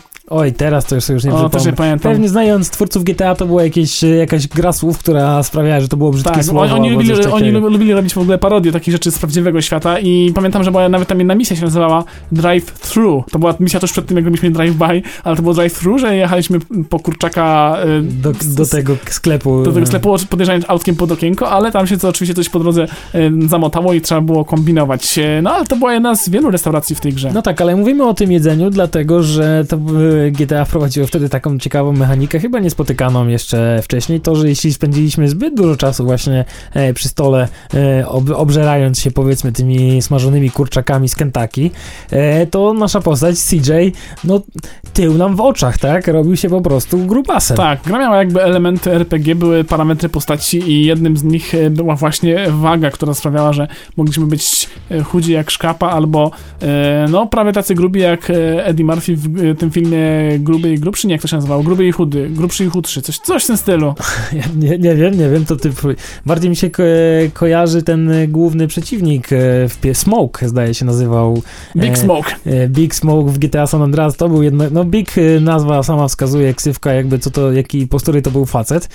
Oj, 0.48 0.54
teraz 0.54 0.86
to 0.86 0.96
już 0.96 1.04
sobie 1.04 1.16
już 1.16 1.24
nie 1.24 1.34
o, 1.34 1.50
też 1.50 1.66
nie 1.66 1.74
pamiętam. 1.74 2.12
Pewnie 2.12 2.30
znając 2.30 2.70
twórców 2.70 3.04
GTA 3.04 3.36
to 3.36 3.46
była 3.46 3.64
jakieś, 3.64 4.04
e, 4.04 4.08
jakaś 4.08 4.48
gra 4.48 4.74
słów, 4.74 4.98
która 5.00 5.44
sprawiała, 5.44 5.80
że 5.80 5.88
to 5.88 5.98
było 5.98 6.12
brzydkie 6.12 6.32
Tak, 6.34 6.44
słowo. 6.46 6.60
oni, 6.76 6.90
lubili, 6.90 7.14
oni 7.26 7.52
lubili 7.52 7.94
robić 7.94 8.14
w 8.14 8.18
ogóle 8.18 8.38
parodie 8.38 8.72
takich 8.72 8.92
rzeczy 8.92 9.12
z 9.12 9.20
prawdziwego 9.20 9.62
świata 9.62 10.00
i 10.00 10.32
pamiętam, 10.36 10.64
że 10.64 10.72
była 10.72 10.90
nawet 10.90 11.08
tam 11.08 11.18
jedna 11.18 11.36
misja 11.36 11.56
się 11.56 11.62
nazywała 11.64 12.04
Drive-Thru. 12.32 13.24
To 13.32 13.40
była 13.40 13.54
misja 13.60 13.80
tuż 13.80 13.92
przed 13.92 14.06
tym, 14.06 14.18
jak 14.18 14.26
robiliśmy 14.26 14.52
Drive-By, 14.52 15.02
ale 15.24 15.36
to 15.36 15.42
było 15.42 15.54
Drive-Thru, 15.54 16.00
że 16.00 16.16
jechaliśmy 16.16 16.60
po 16.90 17.00
kurczaka 17.00 17.78
y, 18.00 18.02
do, 18.02 18.34
z- 18.34 18.56
do 18.56 18.66
tego 18.66 18.94
sklepu. 19.10 19.64
do 19.64 19.72
tego 19.72 19.84
e, 19.84 19.86
sklepu, 19.86 20.16
podjeżdżając 20.30 20.66
autkiem 20.68 20.96
pod 20.96 21.12
okienko, 21.12 21.50
ale 21.50 21.72
tam 21.72 21.88
się 21.88 21.98
to 21.98 22.10
oczywiście 22.10 22.34
coś 22.36 22.50
po 22.50 22.60
drodze 22.60 22.88
y, 23.16 23.32
zamotało 23.48 23.94
i 23.94 24.02
trzeba 24.02 24.22
było 24.22 24.46
kombinować. 24.46 25.18
Y, 25.18 25.42
No 25.42 25.52
ale 25.54 25.66
to 25.66 25.76
była 25.76 25.94
jedna 25.94 26.16
z 26.16 26.30
wielu 26.30 26.52
restauracji 26.52 26.96
w 26.96 27.00
tej 27.00 27.14
grze. 27.14 27.32
No 27.34 27.42
tak, 27.42 27.62
ale 27.62 27.76
mówimy 27.76 28.06
o 28.06 28.14
tym 28.14 28.32
jedzeniu, 28.32 28.70
dlatego 28.70 29.24
że 29.24 29.66
to 29.70 29.76
e, 30.28 30.32
GTA 30.38 30.66
wprowadziło 30.66 31.08
wtedy 31.08 31.30
taką 31.30 31.60
ciekawą 31.60 31.94
mechanikę, 31.94 32.40
chyba 32.40 32.60
niespotykaną 32.60 33.28
jeszcze 33.28 33.82
wcześniej, 33.84 34.22
to, 34.22 34.36
że 34.36 34.50
jeśli 34.50 34.74
spędziliśmy 34.74 35.30
zbyt 35.30 35.56
dużo 35.56 35.76
czasu 35.76 36.06
właśnie 36.06 36.46
e, 36.74 36.94
przy 36.94 37.10
stole, 37.10 37.48
e, 37.74 38.08
ob, 38.08 38.24
obżerając 38.36 39.00
się 39.00 39.12
powiedzmy 39.12 39.52
tymi 39.52 40.02
smażonymi 40.02 40.52
kurczakami 40.52 41.10
z 41.10 41.16
Kentucky, 41.16 41.72
e, 42.12 42.48
to 42.48 42.74
nasza 42.74 43.02
postać 43.02 43.36
CJ, 43.40 43.72
no 44.24 44.42
tył 44.94 45.14
nam 45.14 45.36
w 45.36 45.42
oczach, 45.42 45.78
tak? 45.78 46.08
Robił 46.08 46.36
się 46.36 46.50
po 46.50 46.62
prostu 46.62 46.98
grubasem. 46.98 47.58
Tak, 47.58 47.80
gra 47.86 48.00
miała 48.00 48.18
jakby 48.18 48.44
elementy 48.44 48.92
RPG, 48.92 49.36
były 49.36 49.64
parametry 49.64 50.10
postaci 50.10 50.72
i 50.72 50.86
jednym 50.86 51.18
z 51.18 51.24
nich 51.24 51.56
e, 51.56 51.70
była 51.70 51.96
właśnie 51.96 52.46
waga, 52.50 52.92
która 52.92 53.14
sprawiała, 53.14 53.54
że 53.54 53.68
mogliśmy 53.98 54.26
być 54.26 54.70
e, 54.92 55.04
chudzi 55.04 55.32
jak 55.32 55.52
szkapa 55.52 55.90
albo 55.90 56.32
e, 56.62 57.06
no 57.10 57.28
prawie 57.28 57.54
tacy 57.54 57.76
grubi 57.76 58.00
jak 58.00 58.32
Eddie 58.64 58.86
Murphy 58.86 59.16
w 59.16 59.58
tym 59.58 59.72
filmie 59.72 60.00
Gruby 60.40 60.74
i 60.74 60.80
Grubszy, 60.80 61.08
nie 61.08 61.14
jak 61.14 61.22
to 61.22 61.28
się 61.28 61.36
nazywało, 61.36 61.64
Gruby 61.64 61.88
i 61.88 61.92
Chudy, 61.92 62.30
Grubszy 62.30 62.66
i 62.66 62.70
Chudszy, 62.70 63.02
coś, 63.02 63.20
coś 63.20 63.44
w 63.44 63.48
tym 63.48 63.58
stylu. 63.58 63.94
Ja 64.34 64.44
nie, 64.56 64.78
nie 64.78 64.96
wiem, 64.96 65.20
nie 65.20 65.30
wiem, 65.30 65.46
to 65.46 65.56
typ. 65.56 65.82
Bardziej 66.26 66.50
mi 66.50 66.56
się 66.56 66.70
ko 66.70 66.84
kojarzy 67.34 67.84
ten 67.84 68.12
e, 68.12 68.28
główny 68.28 68.68
przeciwnik 68.68 69.34
e, 69.34 69.36
w 69.70 69.78
pie 69.82 69.96
Smoke, 69.96 70.50
zdaje 70.50 70.74
się 70.74 70.86
nazywał. 70.86 71.42
Big 71.76 71.92
E, 71.92 71.96
Smoke. 71.96 72.36
E, 72.46 72.68
Big 72.68 72.96
Smoke 72.96 73.32
w 73.32 73.38
GTA 73.38 73.68
San 73.68 73.82
Andreas 73.82 74.18
to 74.18 74.30
był 74.30 74.44
jedno, 74.44 74.64
no 74.72 74.86
Big 74.86 75.16
nazwa 75.42 75.84
sama 75.84 76.08
wskazuje, 76.08 76.54
ksywka 76.54 76.94
jakby 76.94 77.20
co 77.20 77.32
to, 77.32 77.52
jaki 77.52 77.88
postury 77.88 78.22
to 78.22 78.32
był 78.32 78.46
facet. 78.46 78.90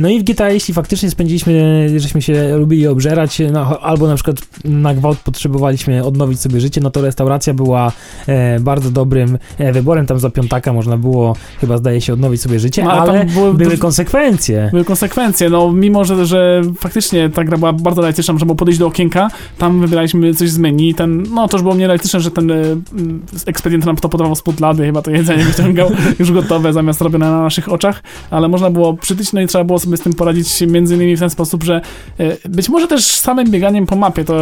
No 0.00 0.08
i 0.08 0.20
w 0.20 0.24
GTA 0.24 0.50
jeśli 0.50 0.74
faktycznie 0.74 1.10
spędziliśmy, 1.10 1.88
żeśmy 1.96 2.22
się 2.22 2.56
lubili 2.56 2.86
obżerać, 2.86 3.42
no, 3.52 3.80
albo 3.80 4.08
na 4.08 4.14
przykład 4.14 4.36
na 4.64 4.94
gwałt 4.94 5.18
potrzebowaliśmy 5.18 6.04
odnowić 6.04 6.40
sobie 6.40 6.60
życie, 6.60 6.80
no 6.80 6.90
to 6.90 7.02
restauracja 7.02 7.54
była 7.54 7.92
bardzo 8.60 8.90
dobrym 8.90 9.38
wyborem, 9.72 10.06
tam 10.06 10.18
za 10.18 10.30
piątaka 10.56 10.72
można 10.72 10.96
było 10.96 11.36
chyba 11.60 11.78
zdaje 11.78 12.00
się 12.00 12.12
odnowić 12.12 12.42
sobie 12.42 12.58
życie, 12.58 12.84
No, 12.84 12.92
ale, 12.92 13.24
tam 13.24 13.34
były, 13.34 13.54
były 13.54 13.78
konsekwencje. 13.78 14.68
były 14.70 14.84
konsekwencje, 14.84 15.50
no 15.50 15.72
mimo, 15.72 16.04
że, 16.04 16.26
że 16.26 16.62
faktycznie 16.80 17.30
ta 17.30 17.44
gra 17.44 17.58
była 17.58 17.72
bardzo 17.72 18.02
realistyczna, 18.02 18.32
można 18.34 18.46
było 18.46 18.56
podejść 18.56 18.78
do 18.80 18.86
okienka, 18.86 19.28
tam 19.58 19.80
wybieraliśmy 19.80 20.34
coś 20.34 20.50
z 20.50 20.58
menu, 20.58 20.94
ten, 20.94 21.22
no 21.34 21.48
to 21.48 21.56
już 21.56 21.62
było 21.62 21.74
mnie 21.74 21.86
realistyczne, 21.86 22.20
że 22.20 22.30
ten 22.30 22.50
e, 22.50 22.54
mm, 22.54 23.22
ekspedient 23.46 23.86
nam 23.86 23.96
to 23.96 24.08
podawał 24.08 24.34
spod 24.34 24.60
lady, 24.60 24.86
chyba 24.86 25.02
to 25.02 25.10
jedzenie 25.10 25.44
wyciągał 25.44 25.90
już 26.18 26.32
gotowe, 26.32 26.72
zamiast 26.72 27.00
robione 27.00 27.30
na 27.30 27.42
naszych 27.42 27.72
oczach, 27.72 28.02
ale 28.30 28.48
można 28.48 28.70
było 28.70 28.94
przytyć, 28.94 29.32
no 29.32 29.40
i 29.40 29.46
trzeba 29.46 29.64
było 29.64 29.78
sobie 29.78 29.96
z 29.96 30.00
tym 30.00 30.12
poradzić 30.12 30.60
między 30.60 30.94
innymi 30.94 31.16
w 31.16 31.20
ten 31.20 31.30
sposób, 31.30 31.64
że 31.64 31.80
e, 32.18 32.48
być 32.48 32.68
może 32.68 32.88
też 32.88 33.04
samym 33.04 33.50
bieganiem 33.50 33.86
po 33.86 33.96
mapie 33.96 34.24
to 34.24 34.34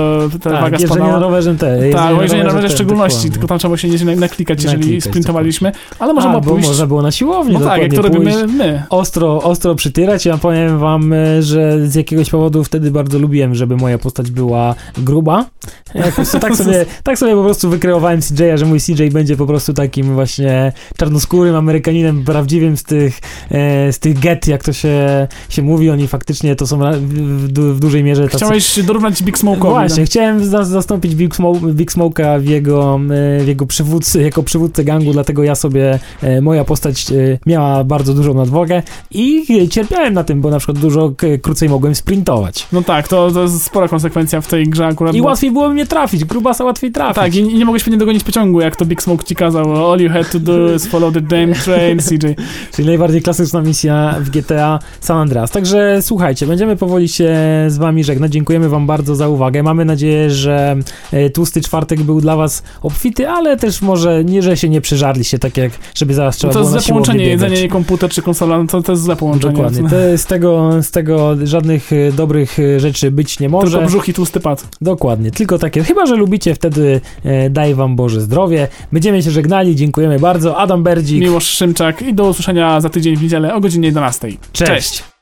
ta 0.43 0.51
Tak, 0.51 0.61
waga 0.63 0.79
spadała. 0.79 1.19
rowerze 1.19 1.55
te. 1.55 1.91
Tak, 1.93 2.21
jeżdżenie 2.21 2.43
na 2.45 2.49
rowerze 2.49 2.69
w 2.69 2.73
szczególności, 2.73 3.31
tylko 3.31 3.47
tam 3.47 3.59
trzeba 3.59 3.69
było 3.69 3.77
się 3.77 3.89
nieźle 3.89 4.17
naklikać, 4.17 4.63
jeżeli 4.63 4.81
Naklikać, 4.81 5.05
sprintowaliśmy, 5.05 5.73
ale 6.05 6.15
można 6.15 6.41
było 6.41 6.55
pójść, 6.55 6.69
można 6.69 6.87
było 6.87 7.03
na 7.03 7.11
siłowni, 7.11 7.55
no 7.55 7.61
tak, 7.61 7.83
jak 7.83 7.95
to 7.95 8.03
robimy 8.03 8.33
pójść. 8.33 8.55
my. 8.55 8.83
ostro, 8.91 9.43
ostro 9.43 9.75
przytyrać. 9.75 10.27
Ja 10.27 10.39
powiem 10.39 10.79
wam, 10.79 11.13
e, 11.13 11.43
że 11.43 11.89
z 11.89 11.95
jakiegoś 11.95 12.31
powodu 12.31 12.65
wtedy 12.65 12.91
bardzo 12.91 13.19
lubiłem, 13.19 13.55
żeby 13.55 13.77
moja 13.77 13.99
postać 13.99 14.31
była 14.31 14.75
gruba. 14.99 15.47
Ja 15.95 16.13
prostu 16.13 16.39
tak 16.39 16.57
sobie, 16.57 16.87
tak 17.03 17.19
sobie 17.19 17.35
po 17.35 17.45
prostu 17.45 17.71
wykreowałem 17.71 18.21
CJ'a, 18.21 18.57
że 18.59 18.67
mój 18.67 18.81
CJ 18.81 19.09
będzie 19.13 19.37
po 19.37 19.47
prostu 19.47 19.75
takim 19.75 20.15
właśnie 20.15 20.73
czarnoskórym 20.97 21.57
Amerykaninem 21.57 22.25
prawdziwym 22.25 22.77
z 22.77 22.83
tych, 22.83 23.19
e, 23.51 23.93
z 23.93 23.99
tych 23.99 24.19
get, 24.19 24.49
jak 24.49 24.65
to 24.65 24.73
się, 24.73 25.29
się 25.49 25.63
mówi. 25.63 25.91
Oni 25.91 26.09
faktycznie 26.09 26.57
to 26.57 26.67
są 26.67 26.79
w, 26.79 26.99
w, 26.99 27.49
du- 27.49 27.75
w 27.75 27.81
dużej 27.81 28.05
mierze 28.05 28.25
tacy... 28.25 28.37
Chciałeś 28.37 28.83
dorównać 28.83 29.23
Big 29.23 29.39
Smoke'owi. 29.39 29.65
no. 29.65 29.71
Właśnie, 29.71 30.05
chciałem 30.05 30.45
za 30.45 30.65
zastąpić 30.65 31.15
Big, 31.15 31.37
Smo 31.37 31.55
Big 31.55 31.93
Smoke'a 31.93 32.41
w 32.41 32.49
jego, 32.49 33.01
e, 33.41 33.45
w 33.45 33.49
jego 33.49 33.67
przywódcy, 33.67 34.23
jako 34.23 34.43
przywódcę 34.43 34.85
gangu, 34.85 35.13
dlatego 35.13 35.43
ja 35.43 35.55
sobie 35.55 35.94
że 36.23 36.29
e, 36.29 36.41
moja 36.41 36.65
postać 36.65 37.13
e, 37.13 37.15
miała 37.47 37.85
bardzo 37.85 38.15
dużą 38.15 38.35
nadwagę 38.35 38.83
i 39.11 39.45
e, 39.63 39.69
cierpiałem 39.69 40.15
na 40.15 40.25
tym, 40.25 40.41
bo 40.41 40.51
na 40.51 40.59
przykład 40.59 40.79
dużo 40.79 41.13
k- 41.17 41.27
krócej 41.43 41.69
mogłem 41.69 41.95
sprintować. 41.95 42.67
No 42.73 42.83
tak, 42.83 43.09
to, 43.09 43.31
to 43.31 43.43
jest 43.43 43.63
spora 43.65 43.89
konsekwencja 43.89 44.41
w 44.41 44.47
tej 44.47 44.69
grze 44.69 44.87
akurat. 44.87 45.15
I 45.15 45.19
bo- 45.23 45.25
łatwiej 45.27 45.51
było 45.51 45.69
mnie 45.69 45.87
trafić, 45.87 46.25
grubasa 46.25 46.65
łatwiej 46.65 46.93
trafić. 46.93 47.15
Tak, 47.17 47.35
i, 47.35 47.39
i 47.39 47.55
nie 47.59 47.65
mogłeś 47.65 47.85
pewnie 47.85 47.99
dogonić 47.99 48.25
pociągu, 48.25 48.61
jak 48.61 48.77
to 48.77 48.85
Big 48.87 49.03
Smoke 49.03 49.25
ci 49.25 49.35
kazał. 49.35 49.93
All 49.93 50.01
you 50.01 50.11
had 50.11 50.31
to 50.33 50.41
do 50.41 50.75
is 50.75 50.87
follow 50.87 51.15
the 51.15 51.21
damn 51.21 51.55
train, 51.55 51.99
CJ. 51.99 52.27
Czyli 52.75 52.89
najbardziej 52.89 53.23
klasyczna 53.23 53.61
misja 53.61 54.15
w 54.21 54.31
GTA 54.31 54.79
San 55.01 55.19
Andreas. 55.19 55.51
Także 55.51 55.99
słuchajcie, 56.03 56.47
będziemy 56.47 56.77
powoli 56.77 57.09
się 57.09 57.35
z 57.69 57.77
wami 57.79 58.05
żegnać. 58.05 58.33
Dziękujemy 58.33 58.69
wam 58.69 58.87
bardzo 58.87 59.15
za 59.17 59.29
uwagę. 59.29 59.63
Mamy 59.63 59.85
nadzieję, 59.85 60.31
że 60.31 60.77
e, 61.13 61.31
tłusty 61.31 61.61
czwartek 61.61 62.03
był 62.03 62.21
dla 62.21 62.37
was 62.37 62.63
obfity, 62.83 63.29
ale 63.29 63.57
też 63.57 63.83
może 63.83 64.25
nie, 64.25 64.43
że 64.43 64.57
się 64.57 64.69
nie 64.69 64.81
przeżarliście, 64.81 65.39
tak 65.39 65.57
jak 65.57 65.73
żeby 65.95 66.15
zaraz 66.15 66.37
trzeba 66.37 66.53
to 66.53 66.59
było 66.59 66.75
jest 66.75 66.75
na 66.75 66.81
złe 66.81 66.89
połączenie, 66.89 67.27
jedzenie 67.27 67.69
komputer 67.69 68.11
czy 68.11 68.23
konsola, 68.23 68.59
no 68.59 68.67
to, 68.67 68.83
to 68.83 68.93
jest 68.93 69.05
złe 69.05 69.17
połączenie. 69.17 69.55
Dokładnie. 69.55 69.89
To 69.91 70.19
z 70.19 70.27
tego, 70.27 70.71
z 70.83 70.91
tego 70.91 71.37
żadnych 71.43 71.93
e, 71.93 72.13
dobrych 72.13 72.59
e, 72.59 72.81
rzeczy 72.81 73.11
być 73.11 73.41
nie 73.41 73.49
może. 73.49 73.73
Tylko 73.73 73.87
brzuch 73.87 74.09
i 74.09 74.15
tłusty 74.15 74.41
pad. 74.41 74.69
Dokładnie, 74.81 75.31
tylko 75.31 75.59
takie. 75.59 75.85
Chyba, 75.85 76.07
że 76.07 76.17
lubicie, 76.17 76.55
wtedy 76.55 77.01
e, 77.25 77.51
daj 77.51 77.75
wam 77.75 77.97
Boże 77.97 78.21
zdrowie. 78.21 78.69
Będziemy 78.93 79.23
się 79.23 79.31
żegnali, 79.31 79.77
dziękujemy 79.77 80.19
bardzo. 80.19 80.57
Adam 80.57 80.83
Berdzik. 80.83 81.21
Miłosz 81.21 81.47
Szymczak 81.47 82.03
i 82.03 82.15
do 82.15 82.29
usłyszenia 82.29 82.81
za 82.81 82.89
tydzień 82.89 83.17
w 83.17 83.23
niedzielę 83.23 83.55
o 83.55 83.61
godzinie 83.61 83.87
11. 83.87 84.29
Cześć. 84.53 85.14